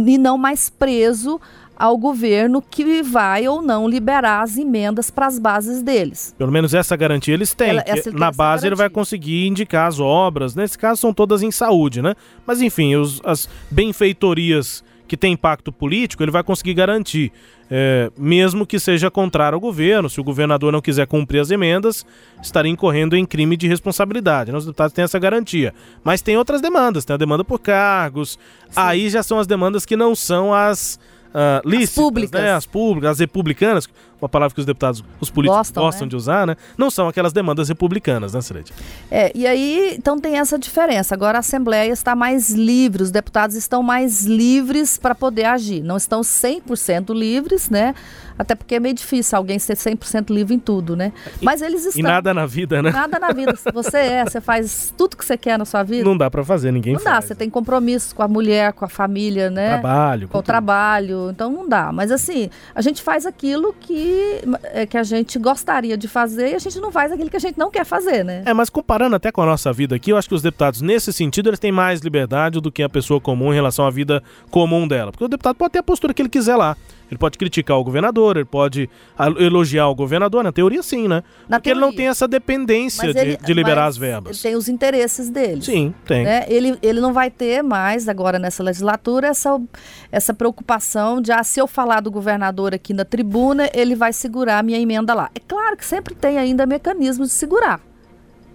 e 0.06 0.16
não 0.16 0.38
mais 0.38 0.70
preso 0.70 1.40
ao 1.76 1.96
governo 1.98 2.62
que 2.62 3.02
vai 3.02 3.48
ou 3.48 3.60
não 3.60 3.88
liberar 3.88 4.42
as 4.42 4.56
emendas 4.56 5.10
para 5.10 5.26
as 5.26 5.38
bases 5.38 5.82
deles. 5.82 6.34
Pelo 6.38 6.52
menos 6.52 6.74
essa 6.74 6.96
garantia 6.96 7.34
eles 7.34 7.52
têm. 7.54 7.70
Ela, 7.70 7.84
na 8.12 8.30
base 8.30 8.66
ele 8.66 8.76
vai 8.76 8.88
conseguir 8.88 9.46
indicar 9.46 9.88
as 9.88 9.98
obras. 9.98 10.54
Nesse 10.54 10.78
caso 10.78 11.00
são 11.00 11.12
todas 11.12 11.42
em 11.42 11.50
saúde, 11.50 12.00
né? 12.00 12.14
Mas 12.46 12.60
enfim, 12.60 12.94
os, 12.96 13.20
as 13.24 13.48
benfeitorias 13.70 14.84
que 15.06 15.16
têm 15.16 15.34
impacto 15.34 15.70
político 15.70 16.22
ele 16.22 16.30
vai 16.30 16.42
conseguir 16.42 16.74
garantir. 16.74 17.32
É, 17.70 18.10
mesmo 18.16 18.66
que 18.66 18.78
seja 18.78 19.10
contrário 19.10 19.56
ao 19.56 19.60
governo, 19.60 20.08
se 20.08 20.20
o 20.20 20.24
governador 20.24 20.70
não 20.72 20.80
quiser 20.80 21.06
cumprir 21.06 21.40
as 21.40 21.50
emendas, 21.50 22.04
estaria 22.42 22.70
incorrendo 22.70 23.16
em 23.16 23.24
crime 23.24 23.56
de 23.56 23.66
responsabilidade. 23.66 24.52
Os 24.52 24.66
deputados 24.66 24.92
têm 24.92 25.04
essa 25.04 25.18
garantia. 25.18 25.74
Mas 26.02 26.20
tem 26.20 26.36
outras 26.36 26.60
demandas, 26.60 27.04
tem 27.04 27.14
a 27.14 27.16
demanda 27.16 27.42
por 27.42 27.58
cargos, 27.58 28.38
Sim. 28.68 28.72
aí 28.76 29.08
já 29.08 29.22
são 29.22 29.38
as 29.38 29.46
demandas 29.46 29.86
que 29.86 29.96
não 29.96 30.14
são 30.14 30.52
as 30.52 31.00
uh, 31.34 31.68
lícitas, 31.68 31.98
as 31.98 32.04
públicas. 32.04 32.40
Né? 32.40 32.52
as 32.52 32.66
públicas, 32.66 33.10
as 33.10 33.18
republicanas, 33.18 33.88
uma 34.20 34.28
palavra 34.28 34.54
que 34.54 34.60
os 34.60 34.66
deputados, 34.66 35.04
os 35.20 35.30
políticos 35.30 35.58
gostam, 35.58 35.82
gostam 35.82 36.06
né? 36.06 36.10
de 36.10 36.16
usar, 36.16 36.46
né? 36.46 36.56
Não 36.76 36.90
são 36.90 37.08
aquelas 37.08 37.32
demandas 37.32 37.68
republicanas, 37.68 38.32
né, 38.32 38.40
Sirete? 38.40 38.72
É, 39.10 39.30
e 39.34 39.46
aí, 39.46 39.94
então 39.96 40.18
tem 40.18 40.38
essa 40.38 40.58
diferença. 40.58 41.14
Agora 41.14 41.38
a 41.38 41.40
Assembleia 41.40 41.92
está 41.92 42.14
mais 42.14 42.50
livre, 42.50 43.02
os 43.02 43.10
deputados 43.10 43.56
estão 43.56 43.82
mais 43.82 44.24
livres 44.24 44.96
para 44.96 45.14
poder 45.14 45.44
agir. 45.44 45.82
Não 45.82 45.96
estão 45.96 46.20
100% 46.22 47.14
livres, 47.14 47.68
né? 47.68 47.94
Até 48.38 48.54
porque 48.54 48.74
é 48.74 48.80
meio 48.80 48.94
difícil 48.94 49.38
alguém 49.38 49.58
ser 49.58 49.76
100% 49.76 50.30
livre 50.30 50.54
em 50.54 50.58
tudo, 50.58 50.96
né? 50.96 51.12
Mas 51.40 51.62
eles 51.62 51.84
estão. 51.86 52.00
E 52.00 52.02
nada 52.02 52.34
na 52.34 52.46
vida, 52.46 52.82
né? 52.82 52.90
Nada 52.90 53.18
na 53.18 53.32
vida. 53.32 53.54
Você 53.72 53.96
é, 53.96 54.24
você 54.24 54.40
faz 54.40 54.92
tudo 54.96 55.16
que 55.16 55.24
você 55.24 55.36
quer 55.36 55.58
na 55.58 55.64
sua 55.64 55.82
vida. 55.82 56.04
Não 56.04 56.16
dá 56.16 56.30
para 56.30 56.44
fazer, 56.44 56.72
ninguém 56.72 56.94
não 56.94 57.00
faz. 57.00 57.14
Não 57.14 57.20
dá, 57.20 57.26
você 57.26 57.34
tem 57.34 57.50
compromissos 57.50 58.12
com 58.12 58.22
a 58.22 58.28
mulher, 58.28 58.72
com 58.72 58.84
a 58.84 58.88
família, 58.88 59.50
né? 59.50 59.70
Trabalho. 59.78 60.28
Com, 60.28 60.32
com 60.32 60.38
o 60.38 60.42
tudo. 60.42 60.46
trabalho. 60.46 61.30
Então 61.30 61.50
não 61.50 61.68
dá. 61.68 61.92
Mas 61.92 62.10
assim, 62.10 62.50
a 62.74 62.80
gente 62.80 63.02
faz 63.02 63.26
aquilo 63.26 63.74
que, 64.04 64.40
é, 64.64 64.86
que 64.86 64.98
a 64.98 65.02
gente 65.02 65.38
gostaria 65.38 65.96
de 65.96 66.06
fazer 66.06 66.50
e 66.50 66.54
a 66.54 66.58
gente 66.58 66.78
não 66.78 66.92
faz 66.92 67.10
aquilo 67.10 67.30
que 67.30 67.36
a 67.36 67.40
gente 67.40 67.58
não 67.58 67.70
quer 67.70 67.86
fazer, 67.86 68.22
né? 68.22 68.42
É, 68.44 68.52
mas 68.52 68.68
comparando 68.68 69.16
até 69.16 69.32
com 69.32 69.40
a 69.40 69.46
nossa 69.46 69.72
vida 69.72 69.96
aqui, 69.96 70.10
eu 70.10 70.18
acho 70.18 70.28
que 70.28 70.34
os 70.34 70.42
deputados, 70.42 70.82
nesse 70.82 71.10
sentido, 71.10 71.48
eles 71.48 71.58
têm 71.58 71.72
mais 71.72 72.00
liberdade 72.00 72.60
do 72.60 72.70
que 72.70 72.82
a 72.82 72.88
pessoa 72.88 73.18
comum 73.18 73.50
em 73.50 73.54
relação 73.54 73.86
à 73.86 73.90
vida 73.90 74.22
comum 74.50 74.86
dela. 74.86 75.10
Porque 75.10 75.24
o 75.24 75.28
deputado 75.28 75.56
pode 75.56 75.72
ter 75.72 75.78
a 75.78 75.82
postura 75.82 76.12
que 76.12 76.20
ele 76.20 76.28
quiser 76.28 76.56
lá. 76.56 76.76
Ele 77.14 77.18
pode 77.18 77.38
criticar 77.38 77.78
o 77.78 77.84
governador, 77.84 78.36
ele 78.36 78.44
pode 78.44 78.90
elogiar 79.38 79.86
o 79.86 79.94
governador, 79.94 80.42
na 80.42 80.50
teoria 80.50 80.82
sim, 80.82 81.06
né? 81.06 81.22
Na 81.48 81.58
Porque 81.58 81.70
teoria. 81.70 81.72
ele 81.72 81.80
não 81.80 81.96
tem 81.96 82.08
essa 82.08 82.26
dependência 82.26 83.14
de, 83.14 83.36
de, 83.36 83.54
liberar 83.54 83.86
as 83.86 83.96
verbas. 83.96 84.36
Ele 84.36 84.42
tem 84.42 84.58
os 84.58 84.68
interesses 84.68 85.30
dele. 85.30 85.62
Sim, 85.62 85.94
tem. 86.04 86.24
Né? 86.24 86.44
Ele, 86.48 86.76
ele 86.82 87.00
não 87.00 87.12
vai 87.12 87.30
ter 87.30 87.62
mais, 87.62 88.08
agora 88.08 88.36
nessa 88.36 88.64
legislatura, 88.64 89.28
essa, 89.28 89.60
essa 90.10 90.34
preocupação 90.34 91.20
de, 91.20 91.30
ah, 91.30 91.44
se 91.44 91.60
eu 91.60 91.68
falar 91.68 92.00
do 92.00 92.10
governador 92.10 92.74
aqui 92.74 92.92
na 92.92 93.04
tribuna, 93.04 93.70
ele 93.72 93.94
vai 93.94 94.12
segurar 94.12 94.58
a 94.58 94.62
minha 94.62 94.80
emenda 94.80 95.14
lá. 95.14 95.30
É 95.36 95.40
claro 95.46 95.76
que 95.76 95.84
sempre 95.84 96.16
tem 96.16 96.36
ainda 96.36 96.66
mecanismo 96.66 97.24
de 97.24 97.30
segurar. 97.30 97.80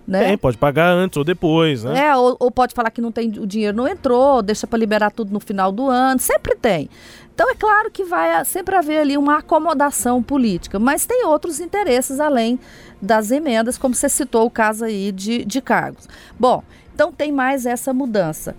Né? 0.09 0.29
Tem, 0.29 0.37
pode 0.39 0.57
pagar 0.57 0.89
antes 0.89 1.17
ou 1.17 1.23
depois, 1.23 1.83
né? 1.83 2.07
É, 2.07 2.17
ou, 2.17 2.35
ou 2.39 2.49
pode 2.49 2.73
falar 2.73 2.89
que 2.89 2.99
não 2.99 3.11
tem, 3.11 3.29
o 3.37 3.45
dinheiro 3.45 3.77
não 3.77 3.87
entrou, 3.87 4.41
deixa 4.41 4.65
para 4.65 4.79
liberar 4.79 5.11
tudo 5.11 5.31
no 5.31 5.39
final 5.39 5.71
do 5.71 5.87
ano, 5.87 6.19
sempre 6.19 6.55
tem. 6.55 6.89
Então 7.31 7.47
é 7.51 7.53
claro 7.53 7.91
que 7.91 8.03
vai 8.03 8.43
sempre 8.43 8.75
haver 8.75 9.01
ali 9.01 9.15
uma 9.15 9.37
acomodação 9.37 10.23
política, 10.23 10.79
mas 10.79 11.05
tem 11.05 11.27
outros 11.27 11.59
interesses 11.59 12.19
além 12.19 12.59
das 12.99 13.29
emendas, 13.29 13.77
como 13.77 13.93
você 13.93 14.09
citou 14.09 14.47
o 14.47 14.49
caso 14.49 14.83
aí 14.83 15.11
de, 15.11 15.45
de 15.45 15.61
cargos. 15.61 16.09
Bom, 16.39 16.63
então 16.91 17.11
tem 17.11 17.31
mais 17.31 17.67
essa 17.67 17.93
mudança. 17.93 18.55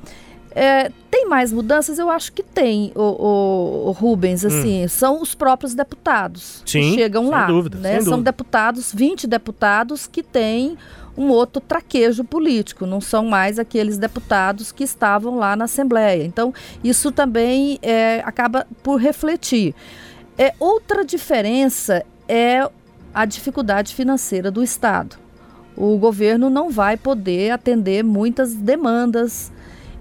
É, 0.52 0.90
tem 1.10 1.28
mais 1.28 1.52
mudanças? 1.52 1.98
Eu 1.98 2.08
acho 2.10 2.32
que 2.32 2.44
tem, 2.44 2.92
o, 2.94 3.88
o, 3.88 3.90
Rubens, 3.90 4.44
assim, 4.44 4.84
hum. 4.84 4.88
são 4.88 5.20
os 5.20 5.34
próprios 5.34 5.74
deputados 5.74 6.62
Sim, 6.64 6.80
que 6.80 6.94
chegam 6.94 7.28
lá. 7.28 7.46
Dúvida, 7.46 7.78
né? 7.78 8.00
São 8.00 8.12
dúvida. 8.12 8.30
deputados, 8.30 8.92
20 8.94 9.26
deputados 9.26 10.06
que 10.06 10.22
têm 10.22 10.78
um 11.20 11.28
outro 11.28 11.60
traquejo 11.60 12.24
político, 12.24 12.86
não 12.86 13.00
são 13.00 13.26
mais 13.26 13.58
aqueles 13.58 13.98
deputados 13.98 14.72
que 14.72 14.82
estavam 14.82 15.36
lá 15.36 15.54
na 15.54 15.66
Assembleia. 15.66 16.24
Então, 16.24 16.54
isso 16.82 17.12
também 17.12 17.78
é, 17.82 18.22
acaba 18.24 18.66
por 18.82 18.96
refletir. 18.96 19.74
É, 20.38 20.54
outra 20.58 21.04
diferença 21.04 22.02
é 22.26 22.66
a 23.12 23.24
dificuldade 23.26 23.94
financeira 23.94 24.50
do 24.50 24.62
Estado. 24.62 25.16
O 25.76 25.98
governo 25.98 26.48
não 26.48 26.70
vai 26.70 26.96
poder 26.96 27.50
atender 27.50 28.02
muitas 28.02 28.54
demandas 28.54 29.52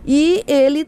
e 0.05 0.41
ele 0.47 0.87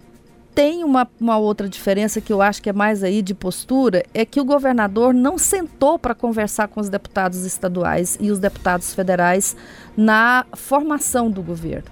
tem 0.53 0.83
uma, 0.83 1.07
uma 1.19 1.37
outra 1.37 1.67
diferença 1.67 2.19
que 2.19 2.31
eu 2.31 2.41
acho 2.41 2.61
que 2.61 2.69
é 2.69 2.73
mais 2.73 3.03
aí 3.03 3.21
de 3.21 3.33
postura, 3.33 4.03
é 4.13 4.25
que 4.25 4.39
o 4.39 4.45
governador 4.45 5.13
não 5.13 5.37
sentou 5.37 5.97
para 5.97 6.13
conversar 6.13 6.67
com 6.67 6.79
os 6.79 6.89
deputados 6.89 7.45
estaduais 7.45 8.17
e 8.19 8.31
os 8.31 8.39
deputados 8.39 8.93
federais 8.93 9.55
na 9.95 10.45
formação 10.53 11.31
do 11.31 11.41
governo. 11.41 11.89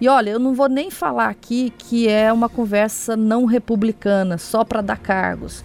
E 0.00 0.08
olha, 0.08 0.30
eu 0.30 0.38
não 0.38 0.54
vou 0.54 0.68
nem 0.68 0.90
falar 0.90 1.28
aqui 1.28 1.72
que 1.78 2.08
é 2.08 2.32
uma 2.32 2.48
conversa 2.48 3.16
não 3.16 3.44
republicana, 3.44 4.38
só 4.38 4.64
para 4.64 4.80
dar 4.80 4.98
cargos. 4.98 5.64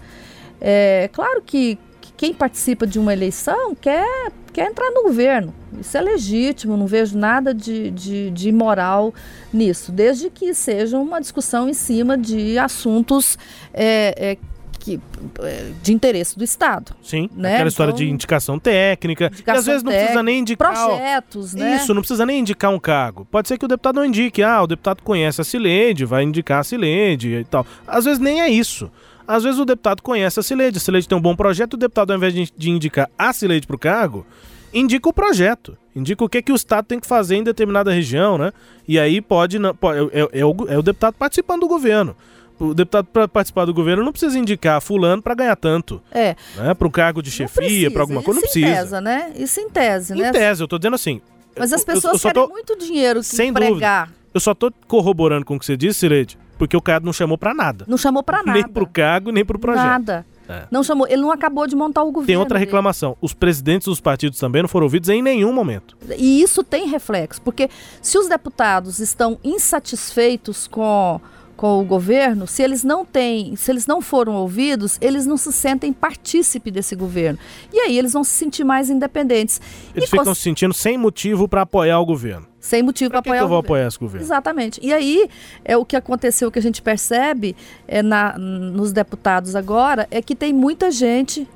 É 0.60 1.10
claro 1.12 1.42
que, 1.42 1.78
quem 2.20 2.34
participa 2.34 2.86
de 2.86 2.98
uma 2.98 3.14
eleição 3.14 3.74
quer 3.74 4.30
quer 4.52 4.68
entrar 4.68 4.90
no 4.90 5.04
governo. 5.04 5.54
Isso 5.80 5.96
é 5.96 6.02
legítimo, 6.02 6.76
não 6.76 6.86
vejo 6.86 7.16
nada 7.16 7.54
de, 7.54 7.90
de, 7.92 8.30
de 8.30 8.48
imoral 8.50 9.14
nisso, 9.50 9.90
desde 9.90 10.28
que 10.28 10.52
seja 10.52 10.98
uma 10.98 11.18
discussão 11.18 11.66
em 11.66 11.72
cima 11.72 12.18
de 12.18 12.58
assuntos 12.58 13.38
é, 13.72 14.32
é, 14.32 14.38
que, 14.78 15.00
é, 15.40 15.70
de 15.82 15.94
interesse 15.94 16.36
do 16.36 16.44
Estado. 16.44 16.94
Sim, 17.02 17.30
né? 17.34 17.54
aquela 17.54 17.68
história 17.70 17.90
Então, 17.92 18.04
de 18.04 18.10
indicação 18.10 18.58
técnica. 18.58 19.26
indicação 19.32 19.54
e 19.54 19.58
às 19.58 19.64
vezes 19.64 19.82
não 19.82 19.90
precisa 19.90 20.22
nem 20.22 20.40
indicar. 20.40 20.74
Projetos, 20.74 21.54
né? 21.54 21.76
Isso, 21.76 21.94
não 21.94 22.02
precisa 22.02 22.26
nem 22.26 22.40
indicar 22.40 22.70
um 22.70 22.78
cargo. 22.78 23.26
Pode 23.30 23.48
ser 23.48 23.56
que 23.56 23.64
o 23.64 23.68
deputado 23.68 23.96
não 23.96 24.04
indique. 24.04 24.42
Ah, 24.42 24.62
o 24.62 24.66
deputado 24.66 25.02
conhece 25.02 25.40
a 25.40 25.44
Cileide, 25.44 26.04
vai 26.04 26.24
indicar 26.24 26.60
a 26.60 26.64
Cileide 26.64 27.36
e 27.36 27.44
tal. 27.44 27.64
Às 27.86 28.04
vezes 28.04 28.18
nem 28.18 28.42
é 28.42 28.50
isso. 28.50 28.90
Às 29.36 29.44
vezes 29.44 29.60
o 29.60 29.64
deputado 29.64 30.02
conhece 30.02 30.40
a 30.40 30.42
Cileide, 30.42 30.78
a 30.78 30.80
Cileide 30.80 31.06
tem 31.08 31.16
um 31.16 31.20
bom 31.20 31.36
projeto, 31.36 31.74
o 31.74 31.76
deputado, 31.76 32.10
ao 32.10 32.16
invés 32.16 32.34
de, 32.34 32.70
indicar 32.70 33.08
a 33.18 33.32
Cileide 33.32 33.66
para 33.66 33.76
o 33.76 33.78
cargo, 33.78 34.26
indica 34.74 35.08
o 35.08 35.12
projeto. 35.12 35.76
Indica 35.94 36.24
o 36.24 36.28
que, 36.28 36.40
que 36.42 36.52
o 36.52 36.54
Estado 36.56 36.84
tem 36.86 36.98
que 37.00 37.06
fazer 37.06 37.36
em 37.36 37.42
determinada 37.42 37.92
região, 37.92 38.38
né? 38.38 38.52
E 38.86 38.98
aí 38.98 39.20
pode. 39.20 39.58
pode- 39.80 40.10
é, 40.12 40.20
é- 40.20 40.40
é 40.40 40.44
o, 40.44 40.54
é 40.68 40.78
o 40.78 40.82
deputado 40.82 41.14
participando 41.14 41.60
do 41.60 41.68
governo. 41.68 42.14
O 42.58 42.74
deputado, 42.74 43.06
para 43.06 43.26
participar 43.26 43.64
do 43.64 43.72
governo, 43.74 44.04
não 44.04 44.12
precisa 44.12 44.38
indicar 44.38 44.80
fulano 44.82 45.22
para 45.22 45.34
ganhar 45.34 45.56
tanto. 45.56 46.00
É. 46.12 46.36
Né? 46.56 46.74
Para 46.74 46.86
um 46.86 46.90
cargo 46.90 47.22
de 47.22 47.30
chefia, 47.30 47.54
precisa. 47.62 47.90
para 47.90 48.02
alguma 48.02 48.22
coisa, 48.22 48.38
não 48.40 48.46
Isso 48.46 48.58
em 48.58 48.62
precisa. 48.62 48.82
tese, 48.82 49.00
né? 49.00 49.32
Isso 49.36 49.60
em 49.60 49.70
tese, 49.70 50.12
Em 50.12 50.16
né? 50.22 50.30
tese, 50.32 50.62
eu 50.62 50.68
tô 50.68 50.78
dizendo 50.78 50.94
assim. 50.94 51.20
Mas 51.58 51.72
as 51.72 51.80
eu- 51.80 51.88
eu- 51.88 51.94
pessoas 51.94 52.12
eu 52.14 52.18
só 52.18 52.28
querem 52.28 52.46
tô- 52.46 52.52
muito 52.52 52.76
dinheiro 52.78 53.20
que 53.20 53.26
Sem 53.26 53.48
empregar. 53.50 54.10
Eu 54.34 54.40
só 54.40 54.54
tô 54.54 54.70
corroborando 54.86 55.44
com 55.46 55.56
o 55.56 55.58
que 55.58 55.64
você 55.66 55.76
disse, 55.76 56.00
Cileide, 56.00 56.38
porque 56.60 56.76
o 56.76 56.80
Caiado 56.80 57.04
não 57.04 57.12
chamou 57.12 57.36
para 57.36 57.52
nada. 57.52 57.84
Não 57.88 57.96
chamou 57.98 58.22
pra 58.22 58.38
nada. 58.44 58.52
Nem 58.52 58.68
pro 58.68 58.86
cargo, 58.86 59.32
nem 59.32 59.44
pro 59.44 59.58
projeto. 59.58 59.84
Nada. 59.84 60.26
É. 60.48 60.64
Não 60.70 60.82
chamou. 60.82 61.06
Ele 61.08 61.22
não 61.22 61.30
acabou 61.32 61.66
de 61.66 61.74
montar 61.74 62.02
o 62.02 62.06
governo. 62.12 62.26
Tem 62.26 62.36
outra 62.36 62.58
dele. 62.58 62.66
reclamação. 62.66 63.16
Os 63.20 63.32
presidentes 63.32 63.86
dos 63.86 64.00
partidos 64.00 64.38
também 64.38 64.62
não 64.62 64.68
foram 64.68 64.84
ouvidos 64.84 65.08
em 65.08 65.22
nenhum 65.22 65.52
momento. 65.52 65.96
E 66.18 66.42
isso 66.42 66.62
tem 66.62 66.86
reflexo, 66.88 67.40
porque 67.42 67.68
se 68.02 68.18
os 68.18 68.28
deputados 68.28 68.98
estão 68.98 69.38
insatisfeitos 69.44 70.66
com, 70.66 71.20
com 71.56 71.80
o 71.80 71.84
governo, 71.84 72.46
se 72.46 72.62
eles 72.62 72.82
não 72.84 73.04
têm, 73.04 73.54
se 73.56 73.70
eles 73.70 73.86
não 73.86 74.00
foram 74.02 74.34
ouvidos, 74.34 74.98
eles 75.00 75.24
não 75.24 75.36
se 75.36 75.52
sentem 75.52 75.92
partícipe 75.92 76.70
desse 76.70 76.94
governo. 76.96 77.38
E 77.72 77.78
aí 77.80 77.96
eles 77.98 78.12
vão 78.12 78.24
se 78.24 78.32
sentir 78.32 78.64
mais 78.64 78.90
independentes. 78.90 79.60
Eles 79.94 80.08
e 80.08 80.10
ficam 80.10 80.24
cons- 80.26 80.38
se 80.38 80.42
sentindo 80.44 80.74
sem 80.74 80.98
motivo 80.98 81.48
para 81.48 81.62
apoiar 81.62 82.00
o 82.00 82.04
governo. 82.06 82.46
Sem 82.60 82.82
motivo 82.82 83.10
para 83.10 83.20
que, 83.20 83.24
que 83.24 83.28
apoiar 83.30 83.40
eu 83.40 83.46
o 83.46 83.48
vou 83.48 83.58
governo. 83.58 83.74
apoiar 83.74 83.88
esse 83.88 83.98
governo? 83.98 84.24
Exatamente. 84.24 84.80
E 84.82 84.92
aí, 84.92 85.28
é 85.64 85.76
o 85.76 85.84
que 85.84 85.96
aconteceu, 85.96 86.50
que 86.50 86.58
a 86.58 86.62
gente 86.62 86.82
percebe 86.82 87.56
é 87.88 88.02
na, 88.02 88.36
nos 88.38 88.92
deputados 88.92 89.56
agora, 89.56 90.06
é 90.10 90.20
que 90.20 90.34
tem 90.34 90.52
muita 90.52 90.90
gente, 90.90 91.48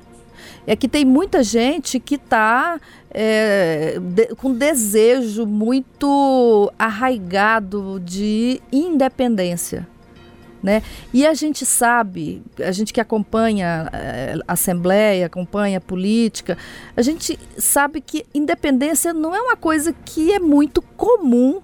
é 0.65 0.75
que 0.75 0.87
tem 0.87 1.05
muita 1.05 1.43
gente 1.43 1.99
que 1.99 2.15
está 2.15 2.79
com 4.37 4.53
desejo 4.53 5.45
muito 5.45 6.71
arraigado 6.77 8.01
de 8.03 8.61
independência. 8.71 9.87
Né? 10.65 10.81
E 11.13 11.27
a 11.27 11.35
gente 11.35 11.63
sabe, 11.63 12.41
a 12.59 12.71
gente 12.71 12.91
que 12.91 12.99
acompanha 12.99 13.87
eh, 13.93 14.35
a 14.47 14.53
Assembleia, 14.53 15.27
acompanha 15.27 15.77
a 15.77 15.81
política, 15.81 16.57
a 16.97 17.03
gente 17.03 17.37
sabe 17.55 18.01
que 18.01 18.25
independência 18.33 19.13
não 19.13 19.35
é 19.35 19.39
uma 19.39 19.55
coisa 19.55 19.93
que 19.93 20.33
é 20.33 20.39
muito 20.39 20.81
comum 20.81 21.61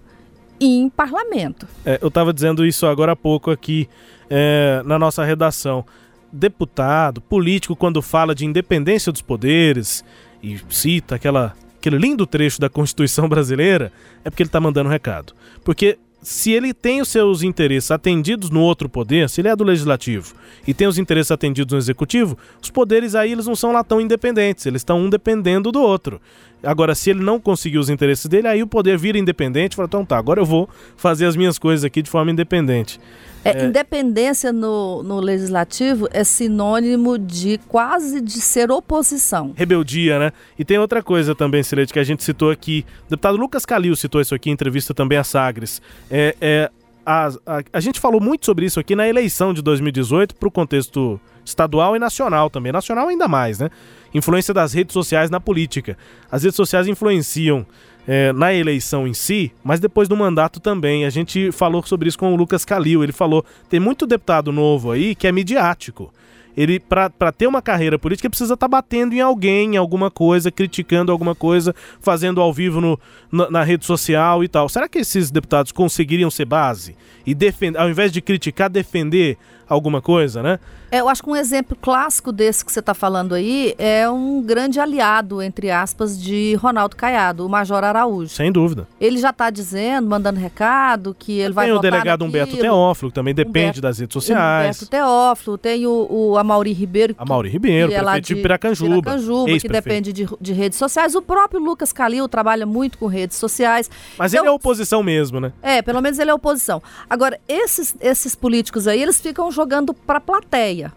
em 0.59 0.87
parlamento. 0.87 1.67
É, 1.83 1.97
eu 1.99 2.09
estava 2.09 2.31
dizendo 2.31 2.63
isso 2.63 2.85
agora 2.85 3.13
há 3.13 3.15
pouco 3.15 3.49
aqui 3.49 3.89
é, 4.29 4.83
na 4.85 4.99
nossa 4.99 5.23
redação. 5.23 5.83
Deputado, 6.31 7.21
político, 7.21 7.75
quando 7.75 8.03
fala 8.03 8.35
de 8.35 8.45
independência 8.45 9.11
dos 9.11 9.23
poderes 9.23 10.05
e 10.43 10.61
cita 10.69 11.15
aquela, 11.15 11.55
aquele 11.75 11.97
lindo 11.97 12.27
trecho 12.27 12.61
da 12.61 12.69
Constituição 12.69 13.27
brasileira, 13.27 13.91
é 14.23 14.29
porque 14.29 14.43
ele 14.43 14.49
está 14.49 14.59
mandando 14.59 14.89
um 14.89 14.91
recado. 14.91 15.33
Porque 15.63 15.97
se 16.21 16.51
ele 16.51 16.73
tem 16.73 17.01
os 17.01 17.10
seus 17.10 17.41
interesses 17.41 17.89
atendidos 17.89 18.49
no 18.49 18.62
outro 18.62 18.88
poder, 18.88 19.29
se 19.29 19.41
ele 19.41 19.47
é 19.47 19.55
do 19.55 19.63
legislativo 19.63 20.36
e 20.67 20.73
tem 20.73 20.88
os 20.88 20.97
interesses 20.97 21.31
atendidos 21.31 21.73
no 21.73 21.79
executivo, 21.79 22.38
os 22.62 22.69
poderes 22.69 23.15
aí 23.15 23.31
eles 23.31 23.47
não 23.47 23.55
são 23.55 23.71
lá 23.71 23.84
tão 23.84 23.99
independentes, 23.99 24.65
eles 24.65 24.81
estão 24.81 24.99
um 24.99 25.10
dependendo 25.10 25.71
do 25.71 25.81
outro. 25.81 26.21
Agora, 26.63 26.93
se 26.93 27.10
ele 27.10 27.23
não 27.23 27.39
conseguir 27.39 27.79
os 27.79 27.89
interesses 27.89 28.27
dele, 28.27 28.47
aí 28.47 28.62
o 28.62 28.67
poder 28.67 28.97
vira 28.97 29.17
independente 29.17 29.73
e 29.73 29.75
fala, 29.75 29.88
então 29.88 30.05
tá, 30.05 30.17
agora 30.17 30.39
eu 30.39 30.45
vou 30.45 30.69
fazer 30.95 31.25
as 31.25 31.36
minhas 31.36 31.57
coisas 31.57 31.84
aqui 31.84 32.03
de 32.03 32.10
forma 32.10 32.31
independente. 32.31 32.99
É, 33.43 33.65
Independência 33.65 34.53
no, 34.53 35.01
no 35.01 35.19
legislativo 35.19 36.07
é 36.12 36.23
sinônimo 36.23 37.17
de 37.17 37.60
quase 37.67 38.21
de 38.21 38.39
ser 38.39 38.69
oposição. 38.69 39.51
rebeldia, 39.55 40.19
né? 40.19 40.31
E 40.60 40.63
tem 40.63 40.77
outra 40.77 41.01
coisa 41.01 41.34
também, 41.34 41.63
Silete, 41.63 41.91
que 41.91 41.97
a 41.97 42.03
gente 42.03 42.23
citou 42.23 42.51
aqui. 42.51 42.86
O 43.07 43.10
deputado 43.10 43.38
Lucas 43.38 43.65
Calil 43.65 43.95
citou 43.95 44.21
isso 44.21 44.36
aqui 44.36 44.51
em 44.51 44.53
entrevista 44.53 44.93
também 44.93 45.17
a 45.17 45.23
Sagres. 45.23 45.81
É, 46.12 46.36
é, 46.41 46.71
a, 47.06 47.28
a, 47.28 47.63
a 47.74 47.80
gente 47.80 48.00
falou 48.00 48.19
muito 48.19 48.45
sobre 48.45 48.65
isso 48.65 48.80
aqui 48.80 48.95
na 48.95 49.08
eleição 49.08 49.54
de 49.54 49.62
2018 49.62 50.36
para 50.36 50.47
o 50.47 50.52
contexto 50.52 51.19
estadual 51.45 51.95
e 51.95 52.00
nacional 52.00 52.50
também. 52.50 52.71
Nacional 52.71 53.08
ainda 53.08 53.28
mais, 53.28 53.60
né? 53.60 53.69
Influência 54.13 54.54
das 54.54 54.74
redes 54.74 54.93
sociais 54.93 55.30
na 55.30 55.39
política. 55.39 55.97
As 56.30 56.43
redes 56.43 56.58
sociais 56.58 56.88
influenciam 56.88 57.65
é, 58.08 58.34
na 58.34 58.54
eleição 58.54 59.08
em 59.08 59.13
si, 59.13 59.52
mas 59.63 59.80
depois 59.80 60.08
do 60.08 60.17
mandato 60.17 60.60
também. 60.60 61.06
A 61.06 61.10
gente 61.10 61.52
falou 61.52 61.82
sobre 61.84 62.10
isso 62.10 62.17
com 62.17 62.34
o 62.34 62.36
Lucas 62.36 62.65
Calil. 62.65 63.04
Ele 63.04 63.13
falou: 63.13 63.45
tem 63.69 63.80
muito 63.80 64.06
deputado 64.06 64.52
novo 64.52 64.91
aí 64.91 65.15
que 65.15 65.28
é 65.28 65.32
midiático. 65.32 66.13
Ele, 66.55 66.79
para 66.79 67.31
ter 67.31 67.47
uma 67.47 67.61
carreira 67.61 67.97
política, 67.97 68.29
precisa 68.29 68.53
estar 68.53 68.67
batendo 68.67 69.13
em 69.13 69.21
alguém, 69.21 69.75
em 69.75 69.77
alguma 69.77 70.11
coisa, 70.11 70.51
criticando 70.51 71.11
alguma 71.11 71.33
coisa, 71.33 71.73
fazendo 71.99 72.41
ao 72.41 72.53
vivo 72.53 72.81
no, 72.81 72.99
na, 73.31 73.49
na 73.49 73.63
rede 73.63 73.85
social 73.85 74.43
e 74.43 74.47
tal. 74.47 74.67
Será 74.67 74.87
que 74.87 74.99
esses 74.99 75.31
deputados 75.31 75.71
conseguiriam 75.71 76.29
ser 76.29 76.45
base? 76.45 76.95
E 77.25 77.33
defender, 77.33 77.79
ao 77.79 77.89
invés 77.89 78.11
de 78.11 78.21
criticar, 78.21 78.69
defender 78.69 79.37
alguma 79.73 80.01
coisa, 80.01 80.41
né? 80.43 80.60
É, 80.91 80.99
eu 80.99 81.07
acho 81.07 81.23
que 81.23 81.29
um 81.29 81.36
exemplo 81.36 81.77
clássico 81.81 82.34
desse 82.34 82.65
que 82.65 82.71
você 82.71 82.81
está 82.81 82.93
falando 82.93 83.34
aí 83.34 83.73
é 83.77 84.10
um 84.10 84.41
grande 84.41 84.77
aliado, 84.77 85.41
entre 85.41 85.71
aspas, 85.71 86.21
de 86.21 86.53
Ronaldo 86.55 86.97
Caiado, 86.97 87.45
o 87.45 87.49
Major 87.49 87.81
Araújo. 87.81 88.29
Sem 88.36 88.51
dúvida. 88.51 88.86
Ele 88.99 89.17
já 89.17 89.29
está 89.29 89.49
dizendo, 89.49 90.10
mandando 90.10 90.38
recado, 90.38 91.15
que 91.17 91.39
ele 91.39 91.53
vai 91.53 91.67
tem 91.67 91.75
o 91.75 91.79
delegado 91.79 92.25
naquilo. 92.25 92.27
Humberto 92.27 92.57
Teófilo, 92.57 93.10
que 93.12 93.15
também 93.15 93.34
depende 93.34 93.57
Humberto- 93.60 93.81
das 93.81 93.99
redes 93.99 94.13
sociais. 94.13 94.75
Humberto 94.77 94.86
Teófilo, 94.88 95.57
tem 95.57 95.88
o, 95.88 96.07
o 96.10 96.38
Amaury 96.38 96.73
Ribeiro. 96.73 97.15
A 97.17 97.23
Mauri 97.23 97.47
Ribeiro, 97.49 97.88
que 97.88 97.95
é 97.95 97.99
prefeito 98.03 98.25
de 98.27 98.36
Piracanjuba. 98.36 99.01
Piracanjuba, 99.01 99.60
que 99.60 99.69
depende 99.69 100.12
de, 100.12 100.27
de 100.41 100.51
redes 100.53 100.77
sociais. 100.77 101.15
O 101.15 101.21
próprio 101.21 101.62
Lucas 101.62 101.93
Calil 101.93 102.27
trabalha 102.27 102.65
muito 102.65 102.97
com 102.97 103.05
redes 103.07 103.38
sociais. 103.38 103.89
Mas 104.17 104.34
Então, 104.34 104.43
ele 104.43 104.49
é 104.49 104.51
oposição 104.53 105.01
mesmo, 105.01 105.39
né? 105.39 105.53
É, 105.62 105.81
pelo 105.81 106.01
menos 106.01 106.19
ele 106.19 106.29
é 106.29 106.34
oposição. 106.34 106.84
Agora, 107.10 107.39
esses, 107.47 107.95
esses 108.01 108.36
políticos 108.36 108.88
aí, 108.89 109.01
eles 109.01 109.21
ficam 109.21 109.49
jogando 109.62 109.93
para 109.93 110.17
a 110.17 110.21
plateia. 110.21 110.91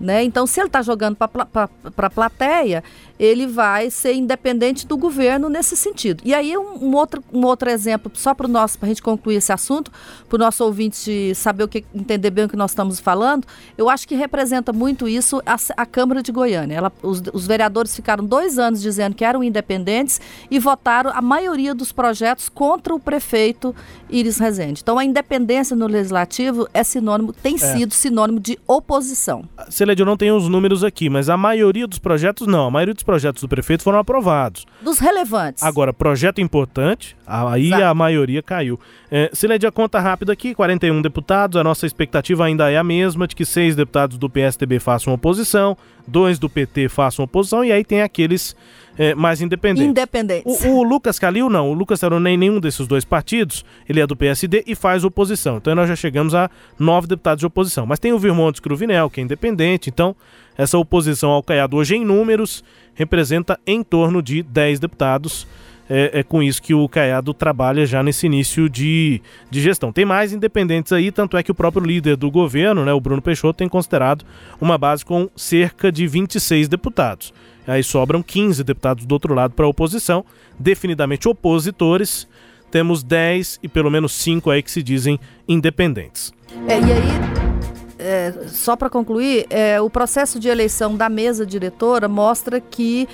Né? 0.00 0.24
Então, 0.24 0.46
se 0.46 0.58
ele 0.58 0.66
está 0.66 0.82
jogando 0.82 1.16
para 1.16 1.68
a 1.96 2.10
plateia, 2.10 2.82
ele 3.22 3.46
vai 3.46 3.88
ser 3.88 4.14
independente 4.14 4.84
do 4.84 4.96
governo 4.96 5.48
nesse 5.48 5.76
sentido. 5.76 6.22
E 6.24 6.34
aí, 6.34 6.58
um, 6.58 6.86
um 6.86 6.94
outro, 6.96 7.22
um 7.32 7.44
outro 7.44 7.70
exemplo, 7.70 8.10
só 8.14 8.34
para 8.34 8.48
nosso, 8.48 8.76
para 8.76 8.86
a 8.86 8.88
gente 8.88 9.00
concluir 9.00 9.36
esse 9.36 9.52
assunto, 9.52 9.92
para 10.28 10.36
o 10.36 10.38
nosso 10.38 10.64
ouvinte 10.64 11.32
saber 11.36 11.62
o 11.62 11.68
que, 11.68 11.84
entender 11.94 12.30
bem 12.30 12.46
o 12.46 12.48
que 12.48 12.56
nós 12.56 12.72
estamos 12.72 12.98
falando, 12.98 13.46
eu 13.78 13.88
acho 13.88 14.08
que 14.08 14.16
representa 14.16 14.72
muito 14.72 15.06
isso 15.06 15.40
a, 15.46 15.56
a 15.76 15.86
Câmara 15.86 16.20
de 16.20 16.32
Goiânia. 16.32 16.74
Ela, 16.74 16.92
os, 17.00 17.22
os 17.32 17.46
vereadores 17.46 17.94
ficaram 17.94 18.24
dois 18.24 18.58
anos 18.58 18.82
dizendo 18.82 19.14
que 19.14 19.24
eram 19.24 19.44
independentes 19.44 20.20
e 20.50 20.58
votaram 20.58 21.12
a 21.14 21.22
maioria 21.22 21.74
dos 21.74 21.92
projetos 21.92 22.48
contra 22.48 22.92
o 22.92 22.98
prefeito 22.98 23.72
Iris 24.10 24.38
Rezende. 24.38 24.80
Então, 24.82 24.98
a 24.98 25.04
independência 25.04 25.76
no 25.76 25.86
legislativo 25.86 26.68
é 26.74 26.82
sinônimo, 26.82 27.32
tem 27.32 27.56
sido 27.56 27.94
sinônimo 27.94 28.40
de 28.40 28.58
oposição. 28.66 29.44
Celede, 29.70 29.81
eu 30.00 30.06
não 30.06 30.16
tenho 30.16 30.36
os 30.36 30.48
números 30.48 30.84
aqui, 30.84 31.08
mas 31.08 31.28
a 31.28 31.36
maioria 31.36 31.86
dos 31.86 31.98
projetos 31.98 32.46
não. 32.46 32.66
A 32.66 32.70
maioria 32.70 32.94
dos 32.94 33.02
projetos 33.02 33.42
do 33.42 33.48
prefeito 33.48 33.82
foram 33.82 33.98
aprovados. 33.98 34.66
Dos 34.80 34.98
relevantes. 34.98 35.62
Agora, 35.62 35.92
projeto 35.92 36.40
importante, 36.40 37.16
aí 37.26 37.66
Exato. 37.66 37.84
a 37.84 37.94
maioria 37.94 38.42
caiu. 38.42 38.78
É, 39.10 39.30
a 39.66 39.72
conta 39.72 40.00
rápida 40.00 40.32
aqui, 40.32 40.54
41 40.54 41.02
deputados, 41.02 41.56
a 41.56 41.64
nossa 41.64 41.86
expectativa 41.86 42.44
ainda 42.44 42.70
é 42.70 42.76
a 42.76 42.84
mesma, 42.84 43.26
de 43.26 43.34
que 43.34 43.44
seis 43.44 43.76
deputados 43.76 44.16
do 44.18 44.28
PSDB 44.30 44.78
façam 44.78 45.12
oposição, 45.12 45.76
dois 46.06 46.38
do 46.38 46.48
PT 46.48 46.88
façam 46.88 47.24
oposição, 47.24 47.64
e 47.64 47.72
aí 47.72 47.84
tem 47.84 48.02
aqueles 48.02 48.56
é, 48.98 49.14
mais 49.14 49.40
independentes. 49.40 49.88
Independentes. 49.88 50.64
O, 50.64 50.68
o 50.68 50.82
Lucas 50.82 51.18
Calil, 51.18 51.48
não. 51.48 51.70
O 51.70 51.74
Lucas 51.74 52.00
Calil 52.00 52.20
nem 52.20 52.36
nenhum 52.36 52.60
desses 52.60 52.86
dois 52.86 53.04
partidos. 53.04 53.64
Ele 53.88 54.00
é 54.00 54.06
do 54.06 54.16
PSD 54.16 54.64
e 54.66 54.74
faz 54.74 55.04
oposição. 55.04 55.56
Então 55.56 55.74
nós 55.74 55.88
já 55.88 55.96
chegamos 55.96 56.34
a 56.34 56.50
nove 56.78 57.06
deputados 57.06 57.40
de 57.40 57.46
oposição. 57.46 57.86
Mas 57.86 57.98
tem 57.98 58.12
o 58.12 58.18
Virmontes 58.18 58.60
Cruvinel, 58.60 59.08
que 59.08 59.20
é 59.20 59.24
independente. 59.24 59.88
Então, 59.88 60.14
essa 60.56 60.76
oposição 60.78 61.30
ao 61.30 61.42
Caiado 61.42 61.76
hoje 61.76 61.96
em 61.96 62.04
números 62.04 62.62
representa 62.94 63.58
em 63.66 63.82
torno 63.82 64.22
de 64.22 64.42
10 64.42 64.80
deputados. 64.80 65.46
É, 65.94 66.20
é 66.20 66.22
com 66.22 66.42
isso 66.42 66.62
que 66.62 66.72
o 66.72 66.88
Caiado 66.88 67.34
trabalha 67.34 67.84
já 67.84 68.02
nesse 68.02 68.24
início 68.24 68.66
de, 68.66 69.20
de 69.50 69.60
gestão. 69.60 69.92
Tem 69.92 70.06
mais 70.06 70.32
independentes 70.32 70.90
aí, 70.90 71.12
tanto 71.12 71.36
é 71.36 71.42
que 71.42 71.50
o 71.50 71.54
próprio 71.54 71.84
líder 71.84 72.16
do 72.16 72.30
governo, 72.30 72.82
né, 72.82 72.94
o 72.94 73.00
Bruno 73.00 73.20
Peixoto, 73.20 73.58
tem 73.58 73.68
considerado 73.68 74.24
uma 74.58 74.78
base 74.78 75.04
com 75.04 75.28
cerca 75.36 75.92
de 75.92 76.06
26 76.06 76.66
deputados. 76.66 77.34
Aí 77.66 77.82
sobram 77.82 78.22
15 78.22 78.64
deputados 78.64 79.04
do 79.04 79.12
outro 79.12 79.34
lado 79.34 79.52
para 79.52 79.66
a 79.66 79.68
oposição, 79.68 80.24
definidamente 80.58 81.28
opositores. 81.28 82.26
Temos 82.70 83.02
10 83.02 83.60
e 83.62 83.68
pelo 83.68 83.90
menos 83.90 84.12
5 84.12 84.50
aí 84.50 84.62
que 84.62 84.70
se 84.70 84.82
dizem 84.82 85.20
independentes. 85.46 86.32
É, 86.66 86.80
e 86.80 86.84
aí, 86.84 87.52
é, 87.98 88.32
só 88.48 88.76
para 88.76 88.88
concluir, 88.88 89.46
é, 89.50 89.78
o 89.78 89.90
processo 89.90 90.40
de 90.40 90.48
eleição 90.48 90.96
da 90.96 91.10
mesa 91.10 91.44
diretora 91.44 92.08
mostra 92.08 92.62
que 92.62 93.06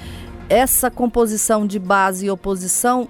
essa 0.49 0.91
composição 0.91 1.67
de 1.67 1.79
base 1.79 2.27
e 2.27 2.31
oposição 2.31 3.09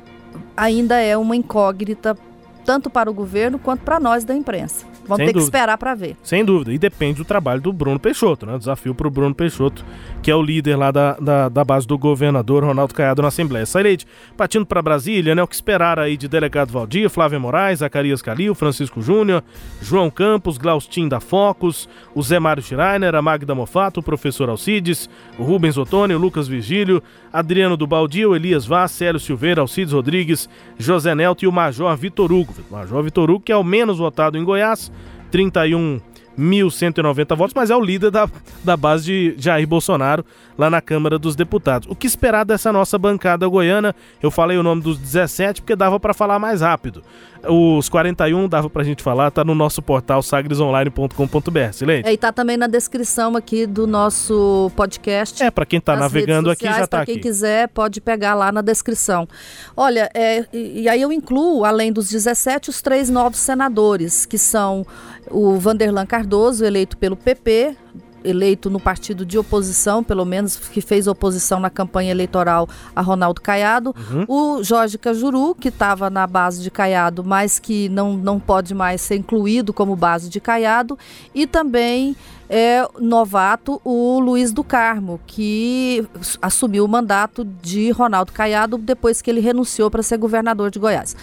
ainda 0.56 0.98
é 0.98 1.16
uma 1.16 1.36
incógnita 1.36 2.16
tanto 2.64 2.90
para 2.90 3.10
o 3.10 3.14
governo 3.14 3.58
quanto 3.58 3.80
para 3.82 3.98
nós 3.98 4.24
da 4.24 4.34
imprensa. 4.34 4.84
Vamos 5.08 5.16
Sem 5.16 5.26
ter 5.26 5.32
que 5.32 5.38
dúvida. 5.38 5.56
esperar 5.58 5.78
para 5.78 5.94
ver. 5.94 6.16
Sem 6.22 6.44
dúvida. 6.44 6.72
E 6.72 6.78
depende 6.78 7.16
do 7.16 7.24
trabalho 7.24 7.60
do 7.62 7.72
Bruno 7.72 7.98
Peixoto, 7.98 8.44
né? 8.44 8.58
Desafio 8.58 8.94
para 8.94 9.08
o 9.08 9.10
Bruno 9.10 9.34
Peixoto, 9.34 9.82
que 10.22 10.30
é 10.30 10.34
o 10.36 10.42
líder 10.42 10.76
lá 10.76 10.90
da, 10.90 11.14
da, 11.14 11.48
da 11.48 11.64
base 11.64 11.86
do 11.86 11.96
governador 11.96 12.62
Ronaldo 12.62 12.92
Caiado 12.92 13.22
na 13.22 13.28
Assembleia. 13.28 13.64
Sairede, 13.64 14.06
partindo 14.36 14.66
para 14.66 14.82
Brasília, 14.82 15.34
né? 15.34 15.42
O 15.42 15.46
que 15.48 15.54
esperar 15.54 15.98
aí 15.98 16.16
de 16.16 16.28
delegado 16.28 16.70
Valdir, 16.70 17.08
Flávia 17.08 17.38
Moraes, 17.38 17.78
Zacarias 17.78 18.20
Calil, 18.20 18.54
Francisco 18.54 19.00
Júnior, 19.00 19.42
João 19.80 20.10
Campos, 20.10 20.58
Glaustin 20.58 21.08
da 21.08 21.20
Focus, 21.20 21.88
o 22.14 22.22
Zé 22.22 22.38
Mário 22.38 22.62
Schreiner, 22.62 23.14
a 23.14 23.22
Magda 23.22 23.54
Mofato, 23.54 24.00
o 24.00 24.02
professor 24.02 24.50
Alcides, 24.50 25.08
o 25.38 25.42
Rubens 25.42 25.78
Ottoni, 25.78 26.12
o 26.14 26.18
Lucas 26.18 26.46
Virgílio, 26.46 27.02
Adriano 27.32 27.76
do 27.76 27.86
Baldio, 27.86 28.36
Elias 28.36 28.66
Vaz, 28.66 28.90
Célio 28.90 29.18
Silveira, 29.18 29.62
Alcides 29.62 29.92
Rodrigues, 29.94 30.48
José 30.78 31.14
Nelto 31.14 31.44
e 31.44 31.48
o 31.48 31.52
Major 31.52 31.96
Vitor 31.96 32.30
Hugo. 32.32 32.54
Major 32.70 33.02
Vitor 33.02 33.30
Hugo, 33.30 33.40
que 33.40 33.52
é 33.52 33.56
o 33.56 33.64
menos 33.64 33.98
votado 33.98 34.36
em 34.36 34.44
Goiás, 34.44 34.90
31 35.30 36.00
31.190 36.38 37.36
votos, 37.36 37.54
mas 37.54 37.70
é 37.70 37.76
o 37.76 37.80
líder 37.80 38.10
da, 38.10 38.28
da 38.62 38.76
base 38.76 39.04
de 39.04 39.34
Jair 39.36 39.66
Bolsonaro 39.66 40.24
lá 40.56 40.70
na 40.70 40.80
Câmara 40.80 41.18
dos 41.18 41.34
Deputados. 41.34 41.88
O 41.90 41.94
que 41.94 42.06
esperar 42.06 42.44
dessa 42.44 42.72
nossa 42.72 42.96
bancada 42.96 43.46
goiana? 43.46 43.94
Eu 44.22 44.30
falei 44.30 44.56
o 44.56 44.62
nome 44.62 44.80
dos 44.80 44.98
17 44.98 45.62
porque 45.62 45.74
dava 45.74 45.98
para 45.98 46.14
falar 46.14 46.38
mais 46.38 46.60
rápido. 46.60 47.02
Os 47.46 47.88
41 47.88 48.48
dava 48.48 48.68
pra 48.68 48.82
gente 48.82 49.02
falar, 49.02 49.30
tá 49.30 49.44
no 49.44 49.54
nosso 49.54 49.80
portal 49.80 50.22
sagresonline.com.br. 50.22 51.72
Silente? 51.72 52.08
É, 52.08 52.12
e 52.12 52.16
tá 52.16 52.32
também 52.32 52.56
na 52.56 52.66
descrição 52.66 53.36
aqui 53.36 53.66
do 53.66 53.86
nosso 53.86 54.70
podcast. 54.74 55.42
É, 55.42 55.50
para 55.50 55.64
quem 55.64 55.80
tá 55.80 55.94
navegando 55.94 56.48
redes 56.48 56.52
aqui 56.52 56.66
sociais, 56.66 56.76
já 56.76 56.86
tá 56.86 56.96
pra 56.96 57.02
aqui. 57.02 57.12
quem 57.12 57.22
quiser, 57.22 57.68
pode 57.68 58.00
pegar 58.00 58.34
lá 58.34 58.50
na 58.50 58.60
descrição. 58.60 59.28
Olha, 59.76 60.10
é, 60.14 60.44
e, 60.52 60.82
e 60.82 60.88
aí 60.88 61.00
eu 61.00 61.12
incluo, 61.12 61.64
além 61.64 61.92
dos 61.92 62.10
17, 62.10 62.70
os 62.70 62.82
três 62.82 63.08
novos 63.08 63.38
senadores, 63.38 64.26
que 64.26 64.36
são 64.36 64.84
o 65.30 65.56
Vanderlan 65.56 66.06
Cardoso, 66.06 66.27
eleito 66.60 66.96
pelo 66.96 67.16
PP, 67.16 67.76
eleito 68.24 68.68
no 68.68 68.80
partido 68.80 69.24
de 69.24 69.38
oposição, 69.38 70.02
pelo 70.02 70.24
menos 70.24 70.56
que 70.56 70.80
fez 70.80 71.06
oposição 71.06 71.60
na 71.60 71.70
campanha 71.70 72.10
eleitoral 72.10 72.68
a 72.94 73.00
Ronaldo 73.00 73.40
Caiado, 73.40 73.94
o 74.26 74.62
Jorge 74.62 74.98
Cajuru, 74.98 75.54
que 75.54 75.68
estava 75.68 76.10
na 76.10 76.26
base 76.26 76.62
de 76.62 76.70
Caiado, 76.70 77.24
mas 77.24 77.58
que 77.58 77.88
não, 77.88 78.16
não 78.16 78.38
pode 78.38 78.74
mais 78.74 79.00
ser 79.00 79.16
incluído 79.16 79.72
como 79.72 79.96
base 79.96 80.28
de 80.28 80.40
Caiado, 80.40 80.98
e 81.34 81.46
também 81.46 82.16
é 82.50 82.86
novato 82.98 83.80
o 83.84 84.18
Luiz 84.18 84.52
do 84.52 84.64
Carmo, 84.64 85.20
que 85.26 86.06
assumiu 86.40 86.84
o 86.84 86.88
mandato 86.88 87.44
de 87.44 87.90
Ronaldo 87.90 88.32
Caiado 88.32 88.78
depois 88.78 89.20
que 89.20 89.30
ele 89.30 89.40
renunciou 89.40 89.90
para 89.90 90.02
ser 90.02 90.16
governador 90.16 90.70
de 90.70 90.78
Goiás. 90.78 91.14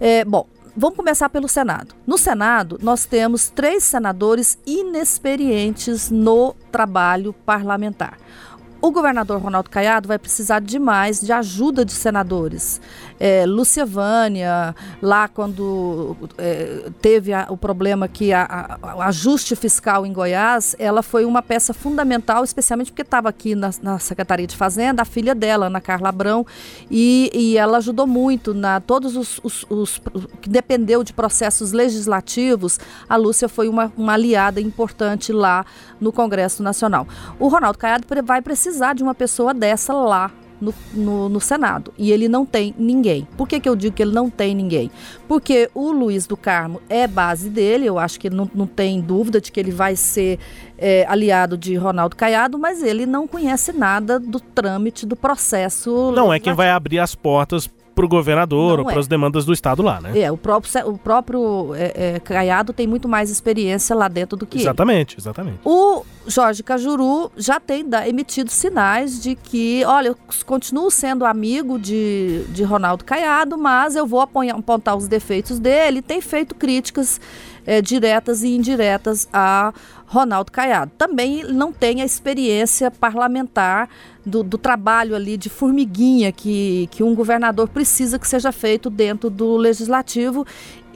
É, 0.00 0.24
bom, 0.24 0.46
Vamos 0.76 0.96
começar 0.96 1.28
pelo 1.28 1.48
Senado. 1.48 1.94
No 2.06 2.16
Senado, 2.16 2.78
nós 2.80 3.04
temos 3.04 3.48
três 3.48 3.82
senadores 3.82 4.56
inexperientes 4.64 6.10
no 6.10 6.54
trabalho 6.70 7.32
parlamentar. 7.32 8.16
O 8.80 8.90
governador 8.90 9.42
Ronaldo 9.42 9.68
Caiado 9.68 10.08
vai 10.08 10.18
precisar 10.18 10.60
demais 10.60 11.20
de 11.20 11.32
ajuda 11.32 11.84
de 11.84 11.92
senadores. 11.92 12.80
É, 13.20 13.44
Lúcia 13.44 13.84
Vânia, 13.84 14.74
lá 15.02 15.28
quando 15.28 16.16
é, 16.38 16.90
teve 17.02 17.34
a, 17.34 17.46
o 17.50 17.56
problema 17.56 18.08
que 18.08 18.32
a, 18.32 18.78
a, 18.82 18.96
o 18.96 19.02
ajuste 19.02 19.54
fiscal 19.54 20.06
em 20.06 20.12
Goiás, 20.12 20.74
ela 20.78 21.02
foi 21.02 21.26
uma 21.26 21.42
peça 21.42 21.74
fundamental, 21.74 22.42
especialmente 22.42 22.90
porque 22.90 23.02
estava 23.02 23.28
aqui 23.28 23.54
na, 23.54 23.70
na, 23.82 23.98
Secretaria 23.98 24.46
de 24.46 24.56
Fazenda, 24.56 25.02
a 25.02 25.04
filha 25.04 25.34
dela, 25.34 25.66
Ana 25.66 25.82
Carla 25.82 26.08
Abrão, 26.08 26.46
e, 26.90 27.30
e 27.34 27.58
ela 27.58 27.76
ajudou 27.76 28.06
muito 28.06 28.54
na 28.54 28.80
todos 28.80 29.14
os, 29.14 29.38
os, 29.44 29.66
os, 29.68 30.00
que 30.40 30.48
dependeu 30.48 31.04
de 31.04 31.12
processos 31.12 31.72
legislativos. 31.72 32.80
A 33.06 33.16
Lúcia 33.16 33.50
foi 33.50 33.68
uma, 33.68 33.92
uma 33.98 34.14
aliada 34.14 34.62
importante 34.62 35.30
lá 35.30 35.66
no 36.00 36.10
Congresso 36.10 36.62
Nacional. 36.62 37.06
O 37.38 37.48
Ronaldo 37.48 37.78
Caiado 37.78 38.06
vai 38.24 38.40
precisar 38.40 38.94
de 38.94 39.02
uma 39.02 39.14
pessoa 39.14 39.52
dessa 39.52 39.92
lá 39.92 40.30
no, 40.60 40.74
no, 40.92 41.28
no, 41.28 41.40
Senado. 41.40 41.92
E 41.96 42.12
ele 42.12 42.28
não 42.28 42.44
tem 42.44 42.74
ninguém. 42.78 43.26
Por 43.36 43.48
que, 43.48 43.58
que 43.60 43.68
eu 43.68 43.74
digo 43.74 43.94
que 43.94 44.02
ele 44.02 44.12
não 44.12 44.28
tem 44.28 44.54
ninguém? 44.54 44.90
Porque 45.26 45.70
o 45.74 45.90
Luiz 45.90 46.26
do 46.26 46.36
Carmo 46.36 46.80
é 46.88 47.06
base 47.06 47.48
dele, 47.48 47.86
eu 47.86 47.98
acho 47.98 48.18
que 48.18 48.28
ele 48.28 48.36
não, 48.36 48.50
não 48.54 48.66
tem 48.66 49.00
dúvida 49.00 49.40
de 49.40 49.50
que 49.50 49.58
ele 49.58 49.70
vai 49.70 49.96
ser 49.96 50.38
é, 50.78 51.04
aliado 51.08 51.56
de 51.56 51.74
Ronaldo 51.76 52.16
Caiado, 52.16 52.58
mas 52.58 52.82
ele 52.82 53.06
não 53.06 53.26
conhece 53.26 53.72
nada 53.72 54.18
do 54.18 54.40
trâmite 54.40 55.06
do 55.06 55.16
processo. 55.16 56.12
Não 56.12 56.32
é 56.32 56.38
quem 56.38 56.52
vai 56.52 56.70
abrir 56.70 56.98
as 56.98 57.14
portas 57.14 57.68
para 58.00 58.06
o 58.06 58.08
governador 58.08 58.78
Não 58.78 58.84
ou 58.84 58.90
é. 58.90 58.92
para 58.92 59.00
as 59.00 59.06
demandas 59.06 59.44
do 59.44 59.52
Estado 59.52 59.82
lá, 59.82 60.00
né? 60.00 60.18
É, 60.18 60.32
o 60.32 60.36
próprio, 60.36 60.70
o 60.88 60.98
próprio 60.98 61.74
é, 61.74 62.14
é, 62.14 62.20
Caiado 62.20 62.72
tem 62.72 62.86
muito 62.86 63.08
mais 63.08 63.30
experiência 63.30 63.94
lá 63.94 64.08
dentro 64.08 64.38
do 64.38 64.46
que 64.46 64.58
exatamente, 64.58 65.14
ele. 65.14 65.20
Exatamente, 65.20 65.58
O 65.64 66.02
Jorge 66.26 66.62
Cajuru 66.62 67.30
já 67.36 67.60
tem 67.60 67.86
da, 67.86 68.08
emitido 68.08 68.50
sinais 68.50 69.22
de 69.22 69.34
que, 69.34 69.82
olha, 69.84 70.08
eu 70.08 70.16
continuo 70.46 70.90
sendo 70.90 71.24
amigo 71.26 71.78
de, 71.78 72.44
de 72.48 72.62
Ronaldo 72.62 73.04
Caiado, 73.04 73.58
mas 73.58 73.96
eu 73.96 74.06
vou 74.06 74.20
aponhar, 74.20 74.56
apontar 74.56 74.96
os 74.96 75.06
defeitos 75.06 75.58
dele. 75.58 76.00
Tem 76.00 76.20
feito 76.20 76.54
críticas 76.54 77.20
é, 77.66 77.80
diretas 77.80 78.42
e 78.42 78.48
indiretas 78.48 79.28
a 79.32 79.72
Ronaldo 80.06 80.50
Caiado. 80.50 80.90
Também 80.98 81.44
não 81.44 81.72
tem 81.72 82.02
a 82.02 82.04
experiência 82.04 82.90
parlamentar 82.90 83.88
do, 84.26 84.42
do, 84.42 84.58
trabalho 84.58 85.14
ali 85.14 85.36
de 85.36 85.48
formiguinha 85.48 86.32
que, 86.32 86.88
que 86.90 87.02
um 87.02 87.14
governador 87.14 87.68
precisa 87.68 88.18
que 88.18 88.26
seja 88.26 88.50
feito 88.50 88.90
dentro 88.90 89.30
do 89.30 89.56
legislativo. 89.56 90.44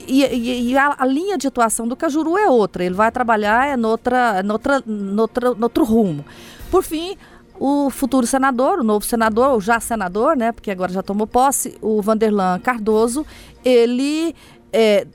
E, 0.07 0.23
e, 0.23 0.71
e 0.71 0.77
a, 0.77 0.95
a, 0.99 1.05
linha 1.05 1.37
de 1.37 1.47
atuação 1.47 1.87
do 1.87 1.95
Cajuru 1.95 2.37
é 2.37 2.49
outra, 2.49 2.83
ele 2.83 2.93
vai 2.93 3.11
trabalhar 3.11 3.67
é 3.67 3.77
noutra, 3.77 4.43
noutra, 4.43 4.83
noutra, 4.85 5.53
noutro 5.55 5.83
rumo. 5.83 6.23
Por 6.69 6.83
fim, 6.83 7.17
o 7.59 7.89
futuro 7.89 8.27
senador, 8.27 8.79
o 8.79 8.83
novo 8.83 9.05
senador, 9.05 9.55
o 9.55 9.61
já 9.61 9.79
senador, 9.79 10.35
né, 10.35 10.51
porque 10.51 10.69
agora 10.69 10.91
já 10.91 11.01
tomou 11.01 11.25
posse, 11.25 11.77
o 11.81 12.01
Vanderlan 12.01 12.59
Cardoso, 12.59 13.25
ele 13.63 14.35
é, 14.77 15.07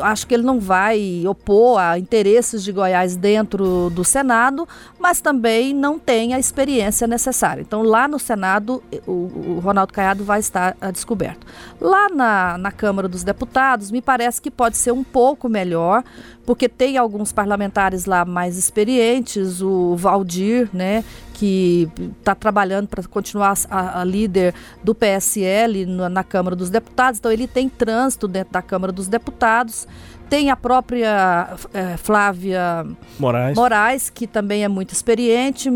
acho 0.00 0.28
que 0.28 0.34
ele 0.34 0.44
não 0.44 0.60
vai 0.60 1.24
opor 1.26 1.80
a 1.80 1.98
interesses 1.98 2.62
de 2.62 2.70
Goiás 2.70 3.16
dentro 3.16 3.90
do 3.90 4.04
Senado, 4.04 4.66
mas 4.96 5.20
também 5.20 5.74
não 5.74 5.98
tem 5.98 6.34
a 6.34 6.38
experiência 6.38 7.04
necessária. 7.04 7.60
Então, 7.60 7.82
lá 7.82 8.06
no 8.06 8.16
Senado, 8.16 8.80
o, 9.08 9.10
o 9.10 9.60
Ronaldo 9.60 9.92
Caiado 9.92 10.22
vai 10.22 10.38
estar 10.38 10.76
a 10.80 10.92
descoberto. 10.92 11.44
Lá 11.80 12.08
na, 12.08 12.56
na 12.58 12.70
Câmara 12.70 13.08
dos 13.08 13.24
Deputados, 13.24 13.90
me 13.90 14.00
parece 14.00 14.40
que 14.40 14.52
pode 14.52 14.76
ser 14.76 14.92
um 14.92 15.02
pouco 15.02 15.48
melhor, 15.48 16.04
porque 16.46 16.68
tem 16.68 16.96
alguns 16.96 17.32
parlamentares 17.32 18.04
lá 18.04 18.24
mais 18.24 18.56
experientes, 18.56 19.60
o 19.60 19.96
Valdir, 19.96 20.70
né, 20.72 21.02
que 21.38 21.88
está 22.18 22.34
trabalhando 22.34 22.88
para 22.88 23.00
continuar 23.04 23.56
a, 23.70 24.00
a, 24.00 24.04
líder 24.04 24.52
do 24.82 24.92
PSL 24.92 25.86
na, 25.86 26.08
na 26.08 26.24
Câmara 26.24 26.56
dos 26.56 26.68
Deputados, 26.68 27.20
então 27.20 27.30
ele 27.30 27.46
tem 27.46 27.68
trânsito 27.68 28.26
dentro 28.26 28.52
da 28.52 28.60
Câmara 28.60 28.92
dos 28.92 29.06
Deputados. 29.06 29.86
Tem 30.28 30.50
a 30.50 30.56
própria 30.56 31.56
é, 31.72 31.96
Flávia 31.96 32.84
Moraes. 33.20 33.56
Moraes, 33.56 34.10
que 34.10 34.26
também 34.26 34.64
é 34.64 34.68
muito 34.68 34.92
experiente. 34.92 35.70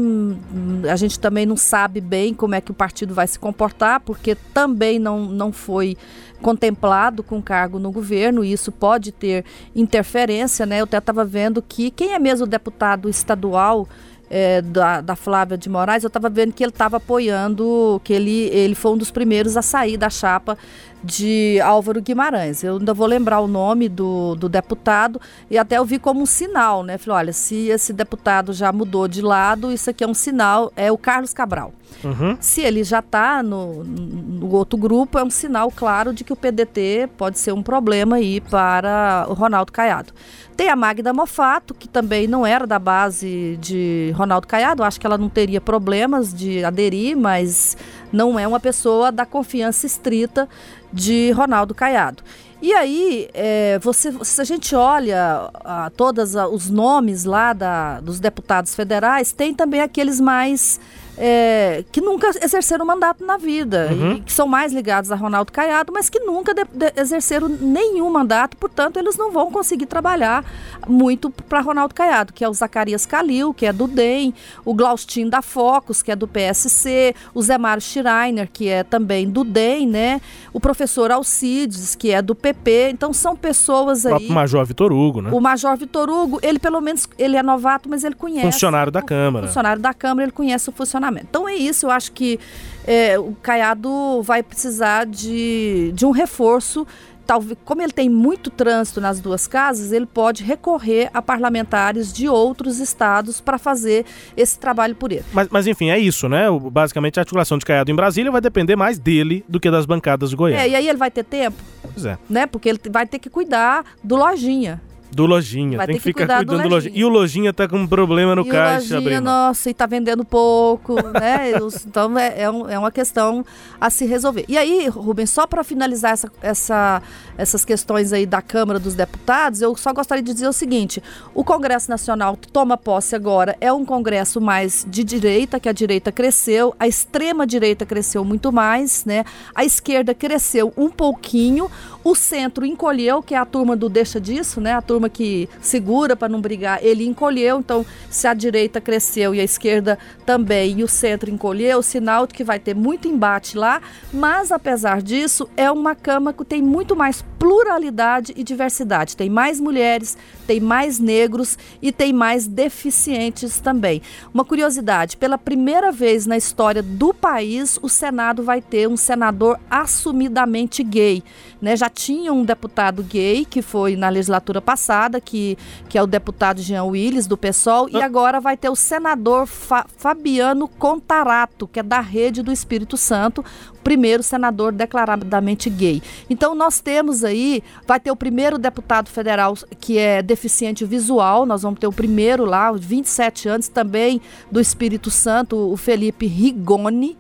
A 0.91 0.97
gente 0.97 1.19
também 1.19 1.47
não 1.47 1.57
sabe 1.57 2.01
bem 2.01 2.35
como 2.35 2.57
é 2.57 2.61
que 2.61 2.73
o 2.73 2.75
partido 2.75 3.15
vai 3.15 3.29
se 3.29 3.39
comportar, 3.39 4.01
porque 4.01 4.35
também 4.53 4.99
não, 4.99 5.21
não 5.27 5.53
foi 5.53 5.97
contemplado 6.43 7.23
com 7.23 7.41
cargo 7.41 7.79
no 7.79 7.93
governo, 7.93 8.45
e 8.45 8.53
isso 8.53 8.73
pode 8.73 9.13
ter 9.13 9.45
interferência, 9.77 10.67
né? 10.67 10.81
Eu 10.81 10.85
até 10.85 10.99
estava 10.99 11.25
vendo 11.25 11.63
que 11.63 11.91
quem 11.93 12.13
é 12.13 12.19
mesmo 12.19 12.47
deputado 12.47 13.09
estadual 13.09 13.89
é, 14.35 14.63
da, 14.63 15.03
da, 15.03 15.15
Flávia 15.15 15.59
de 15.59 15.69
Moraes, 15.69 16.03
eu 16.03 16.09
estava 16.09 16.31
vendo 16.31 16.55
que 16.55 16.65
ele 16.65 16.71
estava 16.71 16.97
apoiando, 16.97 18.01
que 18.03 18.15
ele, 18.15 18.49
ele 18.49 18.75
foi 18.75 18.93
um 18.93 18.97
dos 18.97 19.11
primeiros 19.11 19.59
a 19.59 19.63
sair 19.63 19.99
da 19.99 20.09
chapa 20.09 20.57
de 21.03 21.61
Álvaro 21.61 22.01
Guimarães. 22.01 22.63
Eu 22.63 22.77
ainda 22.77 22.95
vou 22.95 23.07
lembrar 23.07 23.41
o 23.41 23.49
nome 23.49 23.89
do, 23.89 24.35
do 24.35 24.49
deputado 24.49 25.21
e 25.51 25.59
até 25.59 25.79
eu 25.79 25.85
vi 25.85 25.99
como 25.99 26.21
um 26.21 26.27
sinal, 26.27 26.83
né? 26.83 26.99
Falei, 26.99 27.19
olha, 27.19 27.33
se 27.33 27.69
esse 27.69 27.93
deputado 27.93 28.53
já 28.53 28.73
mudou 28.73 29.09
de 29.09 29.21
lado, 29.21 29.73
isso 29.73 29.91
aqui 29.91 30.05
é 30.05 30.07
um 30.07 30.15
sinal, 30.15 30.73
é 30.77 30.91
o 30.93 30.99
Carlos 30.99 31.35
Cabral. 31.35 31.73
Uhum. 32.05 32.37
Se 32.41 32.61
ele 32.63 32.83
já 32.83 32.99
está 33.01 33.43
no, 33.43 33.85
no, 33.85 34.51
outro 34.53 34.79
grupo, 34.79 35.19
é 35.19 35.25
um 35.25 35.31
sinal 35.31 35.71
claro 35.71 36.13
de 36.13 36.25
que 36.25 36.33
o 36.33 36.37
PDT 36.37 37.11
pode 37.17 37.39
ser 37.39 37.53
um 37.53 37.63
problema 37.63 38.17
aí 38.17 38.41
para 38.41 39.27
o 39.29 39.35
Ronaldo 39.35 39.73
Caiado. 39.73 40.13
Tem 40.57 40.69
a 40.69 40.77
Magda 40.77 41.13
Mofato, 41.13 41.75
que 41.75 41.89
também 41.89 42.27
não 42.27 42.47
era 42.47 42.67
da 42.67 42.79
base 42.79 43.57
de 43.61 44.13
Ronaldo 44.15 44.47
Caiado, 44.47 44.83
acho 44.83 45.01
que 45.01 45.07
ela 45.07 45.19
não 45.19 45.29
teria 45.29 45.61
problemas 45.61 46.33
de 46.33 46.65
aderir, 46.65 47.17
mas 47.17 47.77
não 48.13 48.39
é 48.39 48.47
uma 48.47 48.61
pessoa 48.61 49.11
da 49.11 49.25
confiança 49.25 49.87
estrita 49.87 50.49
de 50.93 51.31
Ronaldo 51.33 51.75
Caiado. 51.75 52.23
E 52.61 52.73
aí, 52.73 53.29
é, 53.35 53.81
você, 53.81 54.13
se 54.23 54.41
a 54.41 54.45
gente 54.45 54.73
olha 54.77 55.51
a, 55.65 55.91
todos 55.97 56.37
os 56.37 56.71
nomes 56.71 57.25
lá 57.25 57.53
da, 57.53 57.99
dos 58.01 58.21
deputados 58.21 58.73
federais, 58.73 59.33
tem 59.33 59.53
também 59.53 59.81
aqueles 59.81 60.21
mais 60.21 60.79
é, 61.17 61.85
que 61.93 62.01
nunca 62.01 62.31
exerceram 62.43 62.85
mandato 62.85 63.25
na 63.25 63.37
vida, 63.37 63.89
uhum. 63.93 64.13
e 64.13 64.21
que 64.23 64.33
são 64.33 64.47
mais 64.47 64.73
ligados 64.73 65.13
a 65.13 65.17
Ronaldo 65.17 65.53
Caiado, 65.53 65.93
mas 65.93 66.09
que 66.09 66.19
nunca 66.21 66.55
de, 66.55 66.65
de, 66.73 66.93
exerceram 66.97 67.49
nenhum 67.49 68.11
mandato, 68.11 68.57
portanto, 68.57 68.97
eles 68.97 69.17
não 69.17 69.31
vão 69.31 69.51
conseguir 69.51 69.87
trabalhar 69.87 70.45
muito 70.89 71.31
para 71.31 71.61
Ronaldo 71.61 71.95
Caiado, 71.95 72.33
que 72.33 72.45
é 72.45 72.49
o 72.49 72.55
Zacarias 72.55 73.05
Calil, 73.05 73.53
que 73.53 73.67
é 73.67 73.73
do 73.73 73.87
DEM, 73.87 74.35
o 74.65 74.75
Glaustin 74.75 75.29
da 75.29 75.43
Focus, 75.43 76.03
que 76.03 76.11
é 76.11 76.17
do 76.17 76.27
PSC, 76.27 77.15
o 77.35 77.43
Zé 77.43 77.59
Mário 77.59 77.83
Schreiner, 77.83 78.49
que 78.51 78.69
é 78.69 78.83
também 78.83 79.29
do 79.29 79.45
DEM, 79.45 79.87
né? 79.87 80.21
O 80.53 80.61
professor 80.61 81.11
Alcides, 81.11 81.95
que 81.95 82.11
é 82.11 82.23
do 82.23 82.35
PP. 82.35 82.91
Então, 82.93 83.13
são 83.13 83.37
pessoas 83.37 84.07
aí. 84.07 84.29
O 84.29 84.33
Major 84.33 84.65
Vitor 84.65 84.93
Hugo, 84.93 85.23
né? 85.23 85.31
O 85.33 85.41
Major 85.41 85.77
Vitor 85.77 86.09
Hugo, 86.09 86.39
ele 86.43 86.59
pelo 86.59 86.81
menos 86.81 87.09
ele 87.19 87.37
é 87.37 87.43
novato, 87.43 87.89
mas 87.89 88.03
ele 88.03 88.15
conhece. 88.15 88.53
Funcionário 88.53 88.91
da 88.91 89.03
Câmara. 89.03 89.47
Funcionário 89.47 89.83
da 89.83 89.95
Câmara, 89.95 90.25
ele 90.25 90.33
conhece 90.33 90.69
o 90.69 90.73
funcionamento 90.73 91.02
funcionamento. 91.03 91.27
Então 91.29 91.49
é 91.49 91.55
isso, 91.55 91.87
eu 91.87 91.91
acho 91.91 92.13
que 92.13 92.39
é, 92.87 93.19
o 93.19 93.35
Caiado 93.43 94.23
vai 94.23 94.43
precisar 94.43 95.05
de, 95.07 95.93
de 95.95 96.07
um 96.07 96.11
reforço 96.11 96.87
talvez, 97.25 97.57
como 97.65 97.81
ele 97.81 97.93
tem 97.93 98.09
muito 98.09 98.51
trânsito 98.51 99.01
nas 99.01 99.21
duas 99.21 99.47
casas, 99.47 99.93
ele 99.93 100.07
pode 100.07 100.43
recorrer 100.43 101.09
a 101.15 101.23
parlamentares 101.23 102.13
de 102.13 102.29
outros 102.29 102.81
estados 102.81 103.41
para 103.41 103.59
fazer 103.59 104.05
esse 104.37 104.59
trabalho 104.59 104.95
por 104.97 105.13
ele. 105.13 105.25
Mas, 105.33 105.49
mas 105.49 105.67
enfim, 105.69 105.89
é 105.91 105.99
isso, 105.99 106.29
né? 106.29 106.47
Basicamente, 106.71 107.21
a 107.21 107.23
articulação 107.23 107.59
de 107.59 107.65
Caiado 107.65 107.91
em 107.91 107.95
Brasília 107.95 108.31
vai 108.31 108.41
depender 108.41 108.75
mais 108.75 108.99
dele 108.99 109.45
do 109.49 109.61
que 109.61 109.71
das 109.71 109.87
bancadas 109.87 110.31
de 110.31 110.37
Goiás. 110.37 110.63
É, 110.63 110.69
e 110.71 110.75
aí 110.75 110.89
ele 110.89 110.99
vai 110.99 111.13
ter 111.13 111.23
tempo? 111.23 111.57
Pois 111.81 112.05
é. 112.05 112.19
Né? 112.29 112.47
Porque 112.47 112.69
ele 112.69 112.81
vai 112.91 113.07
ter 113.07 113.21
que 113.21 113.31
cuidar 113.31 113.85
do 114.03 114.17
lojinha. 114.17 114.81
Do 115.15 115.27
Lojinha. 115.27 115.77
Vai 115.77 115.87
tem 115.87 115.97
que, 115.97 116.03
que 116.03 116.09
ficar 116.09 116.27
cuidando 116.39 116.47
do 116.47 116.53
lojinha. 116.53 116.69
do 116.69 116.75
lojinha. 116.75 116.95
E 116.97 117.05
o 117.05 117.09
Lojinha 117.09 117.53
tá 117.53 117.69
com 117.69 117.77
um 117.77 117.87
problema 117.87 118.35
no 118.35 118.43
e 118.43 118.49
caixa, 118.49 118.97
o 118.97 119.01
lojinha, 119.01 119.21
nossa, 119.21 119.69
e 119.69 119.75
tá 119.75 119.85
vendendo 119.85 120.25
pouco, 120.25 120.95
né? 121.13 121.53
então 121.87 122.19
é, 122.19 122.43
é, 122.43 122.51
um, 122.51 122.69
é, 122.69 122.79
uma 122.79 122.91
questão 122.91 123.45
a 123.81 123.91
se 123.91 124.07
resolver. 124.07 124.45
E 124.49 124.57
aí, 124.57 124.89
Rubens, 124.89 125.31
só 125.31 125.47
para 125.47 125.63
finalizar 125.63 126.13
essa, 126.13 126.33
essa, 126.41 127.03
essas 127.37 127.65
questões 127.65 128.13
aí 128.13 128.25
da 128.25 128.41
Câmara 128.41 128.79
dos 128.79 128.95
Deputados, 128.95 129.61
eu 129.61 129.77
só 129.77 129.93
gostaria 129.93 130.23
de 130.23 130.33
dizer 130.33 130.49
o 130.49 130.53
seguinte: 130.53 131.03
o 131.35 131.45
Congresso 131.45 131.91
Nacional 131.91 132.39
toma 132.53 132.79
posse 132.79 133.15
agora, 133.15 133.57
é 133.61 133.73
um 133.73 133.85
Congresso 133.85 134.41
mais 134.41 134.87
de 134.89 135.05
direita, 135.05 135.61
que 135.61 135.69
a 135.69 135.73
direita 135.73 136.11
cresceu, 136.11 136.75
a 136.79 136.89
extrema 136.89 137.47
direita 137.47 137.85
cresceu 137.85 138.25
muito 138.25 138.51
mais, 138.51 139.05
né? 139.05 139.25
A 139.55 139.65
esquerda 139.65 140.15
cresceu 140.15 140.73
um 140.77 140.89
pouquinho, 140.89 141.71
o 142.03 142.15
centro 142.15 142.65
encolheu, 142.65 143.23
que 143.23 143.35
é 143.35 143.39
a 143.39 143.45
turma 143.45 143.77
do 143.77 143.89
deixa 143.89 144.21
disso, 144.21 144.61
né? 144.61 144.73
A 144.73 144.83
turma 144.83 145.02
turma 145.03 145.09
que 145.09 145.49
segura 145.61 146.15
para 146.15 146.29
não 146.29 146.41
brigar, 146.41 146.79
ele 146.83 147.05
encolheu. 147.05 147.59
Então, 147.59 147.85
se 148.11 148.27
a 148.27 148.35
direita 148.35 148.81
cresceu 148.81 149.35
e 149.35 149.41
a 149.41 149.45
esquerda 149.45 149.99
também 150.25 150.81
e 150.81 150.85
o 150.85 150.89
centro 150.89 151.31
encolheu, 151.31 151.83
sinal 151.83 152.27
de 152.27 152.35
que 152.35 152.45
vai 152.45 152.59
ter 152.59 152.75
muito 152.75 153.09
embate 153.09 153.57
lá. 153.57 153.81
Mas, 154.13 154.53
apesar 154.53 155.03
disso, 155.03 155.49
é 155.57 155.71
uma 155.71 155.93
Câmara 156.03 156.37
que 156.37 156.45
tem 156.45 156.61
muito 156.61 156.97
mais 156.97 157.23
pluralidade 157.39 158.33
e 158.37 158.43
diversidade. 158.43 159.17
Tem 159.17 159.31
mais 159.31 159.61
mulheres, 159.61 160.17
tem 160.47 160.59
mais 160.59 160.99
negros 160.99 161.59
e 161.81 161.93
tem 161.93 162.13
mais 162.13 162.47
deficientes 162.47 163.61
também. 163.61 164.03
Uma 164.33 164.45
curiosidade: 164.45 165.17
pela 165.17 165.39
primeira 165.39 165.93
vez 165.93 166.27
na 166.27 166.37
história 166.37 166.83
do 166.83 167.15
país, 167.15 167.79
o 167.83 167.89
Senado 167.89 168.43
vai 168.43 168.61
ter 168.61 168.89
um 168.89 168.97
senador 168.97 169.59
assumidamente 169.71 170.83
gay. 170.83 171.23
Né? 171.61 171.77
Já 171.77 171.89
tinha 171.89 172.33
um 172.33 172.45
deputado 172.45 173.03
gay 173.03 173.45
que 173.45 173.63
foi 173.63 173.95
na 173.97 174.09
legislatura 174.09 174.61
passada 174.61 174.92
passada, 174.93 175.21
que, 175.21 175.57
que 175.89 175.97
é 175.97 176.03
o 176.03 176.07
deputado 176.07 176.61
Jean 176.61 176.85
Willis, 176.85 177.27
do 177.27 177.37
PSOL, 177.37 177.87
ah. 177.87 177.99
e 177.99 178.03
agora 178.03 178.41
vai 178.41 178.57
ter 178.57 178.69
o 178.69 178.77
senador 178.77 179.47
Fa 179.47 179.87
Fabiano 179.97 180.69
Contarato, 180.69 181.67
que 181.67 181.81
é 181.81 181.83
da 181.83 182.01
Rede 182.01 182.43
do 182.43 182.53
Espírito 182.53 182.97
Santo, 182.97 183.43
primeiro 183.83 184.23
senador 184.23 184.73
declaradamente 184.73 185.71
gay. 185.71 186.03
Então 186.29 186.55
nós 186.55 186.81
temos 186.81 187.25
aí, 187.25 187.63
vai 187.87 187.99
ter 187.99 188.11
o 188.11 188.17
primeiro 188.17 188.59
deputado 188.59 189.09
federal 189.09 189.55
que 189.81 189.99
é 189.99 190.23
deficiente 190.23 190.85
visual, 190.85 191.47
nós 191.47 191.63
vamos 191.63 191.81
ter 191.81 191.87
o 191.87 191.93
primeiro 191.93 192.45
lá, 192.45 192.71
27 192.73 193.49
anos, 193.49 193.69
também 193.69 194.21
do 194.51 194.61
Espírito 194.61 195.11
Santo, 195.11 195.57
o 195.57 195.77
Felipe 195.77 196.27
Rigoni, 196.27 197.17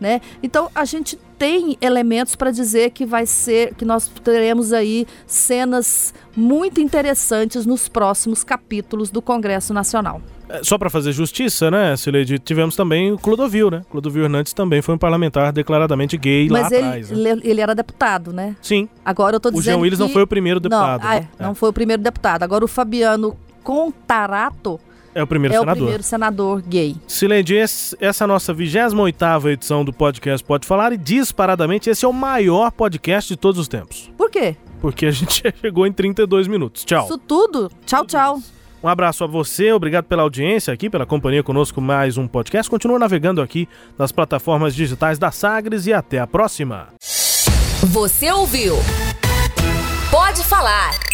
né? 0.00 0.20
Então 0.42 0.70
a 0.74 0.84
gente 0.84 1.18
tem 1.38 1.76
elementos 1.80 2.36
para 2.36 2.50
dizer 2.50 2.90
que 2.90 3.04
vai 3.04 3.26
ser, 3.26 3.74
que 3.74 3.84
nós 3.84 4.08
teremos 4.22 4.72
aí 4.72 5.06
cenas 5.26 6.14
muito 6.36 6.80
interessantes 6.80 7.66
nos 7.66 7.88
próximos 7.88 8.44
capítulos 8.44 9.10
do 9.10 9.20
Congresso 9.20 9.74
Nacional. 9.74 10.20
É, 10.48 10.62
só 10.62 10.76
para 10.76 10.90
fazer 10.90 11.12
justiça, 11.12 11.70
né, 11.70 11.96
Sileide, 11.96 12.38
tivemos 12.38 12.76
também 12.76 13.10
o 13.10 13.18
Clodovil, 13.18 13.70
né? 13.70 13.82
Clodovil 13.90 14.24
Hernandes 14.24 14.52
também 14.52 14.82
foi 14.82 14.94
um 14.94 14.98
parlamentar 14.98 15.52
declaradamente 15.52 16.16
gay 16.18 16.48
Mas 16.50 16.62
lá 16.62 16.76
ele, 16.76 16.86
atrás. 16.86 17.10
Né? 17.10 17.30
Ele, 17.30 17.40
ele 17.44 17.60
era 17.60 17.74
deputado, 17.74 18.32
né? 18.32 18.54
Sim. 18.60 18.88
Agora 19.04 19.36
eu 19.36 19.40
tô 19.40 19.50
dizendo 19.50 19.60
O 19.60 19.64
Jean 19.64 19.78
Willis 19.78 19.98
que... 19.98 20.04
não 20.04 20.10
foi 20.10 20.22
o 20.22 20.26
primeiro 20.26 20.60
deputado. 20.60 21.02
Não, 21.02 21.10
ah, 21.10 21.16
é, 21.16 21.28
não 21.40 21.54
foi 21.54 21.70
o 21.70 21.72
primeiro 21.72 22.02
deputado. 22.02 22.42
Agora 22.42 22.64
o 22.64 22.68
Fabiano 22.68 23.36
Contarato 23.62 24.78
é 25.14 25.22
o 25.22 25.26
primeiro 25.26 25.54
é 25.54 25.58
senador. 25.58 25.70
É 25.70 25.72
o 25.72 25.76
primeiro 25.76 26.02
senador 26.02 26.62
gay. 26.62 26.96
Sileide, 27.06 27.56
essa 27.56 27.96
é 28.00 28.24
a 28.24 28.26
nossa 28.26 28.54
28ª 28.54 29.52
edição 29.52 29.84
do 29.84 29.92
podcast 29.92 30.44
Pode 30.44 30.66
Falar 30.66 30.92
e 30.92 30.96
disparadamente 30.96 31.88
esse 31.88 32.04
é 32.04 32.08
o 32.08 32.12
maior 32.12 32.70
podcast 32.72 33.32
de 33.32 33.36
todos 33.36 33.60
os 33.60 33.68
tempos. 33.68 34.10
Por 34.16 34.30
quê? 34.30 34.56
Porque 34.80 35.06
a 35.06 35.10
gente 35.10 35.42
chegou 35.60 35.86
em 35.86 35.92
32 35.92 36.48
minutos. 36.48 36.84
Tchau. 36.84 37.04
Isso 37.04 37.18
tudo? 37.18 37.70
Tchau, 37.86 38.04
tchau. 38.04 38.40
Um 38.82 38.88
abraço 38.88 39.24
a 39.24 39.26
você, 39.26 39.72
obrigado 39.72 40.04
pela 40.04 40.22
audiência 40.22 40.74
aqui, 40.74 40.90
pela 40.90 41.06
companhia 41.06 41.42
conosco, 41.42 41.80
mais 41.80 42.18
um 42.18 42.28
podcast. 42.28 42.68
Continua 42.68 42.98
navegando 42.98 43.40
aqui 43.40 43.66
nas 43.96 44.12
plataformas 44.12 44.74
digitais 44.74 45.18
da 45.18 45.30
Sagres 45.30 45.86
e 45.86 45.92
até 45.94 46.18
a 46.18 46.26
próxima. 46.26 46.88
Você 47.80 48.30
ouviu? 48.30 48.76
Pode 50.10 50.44
falar 50.44 51.13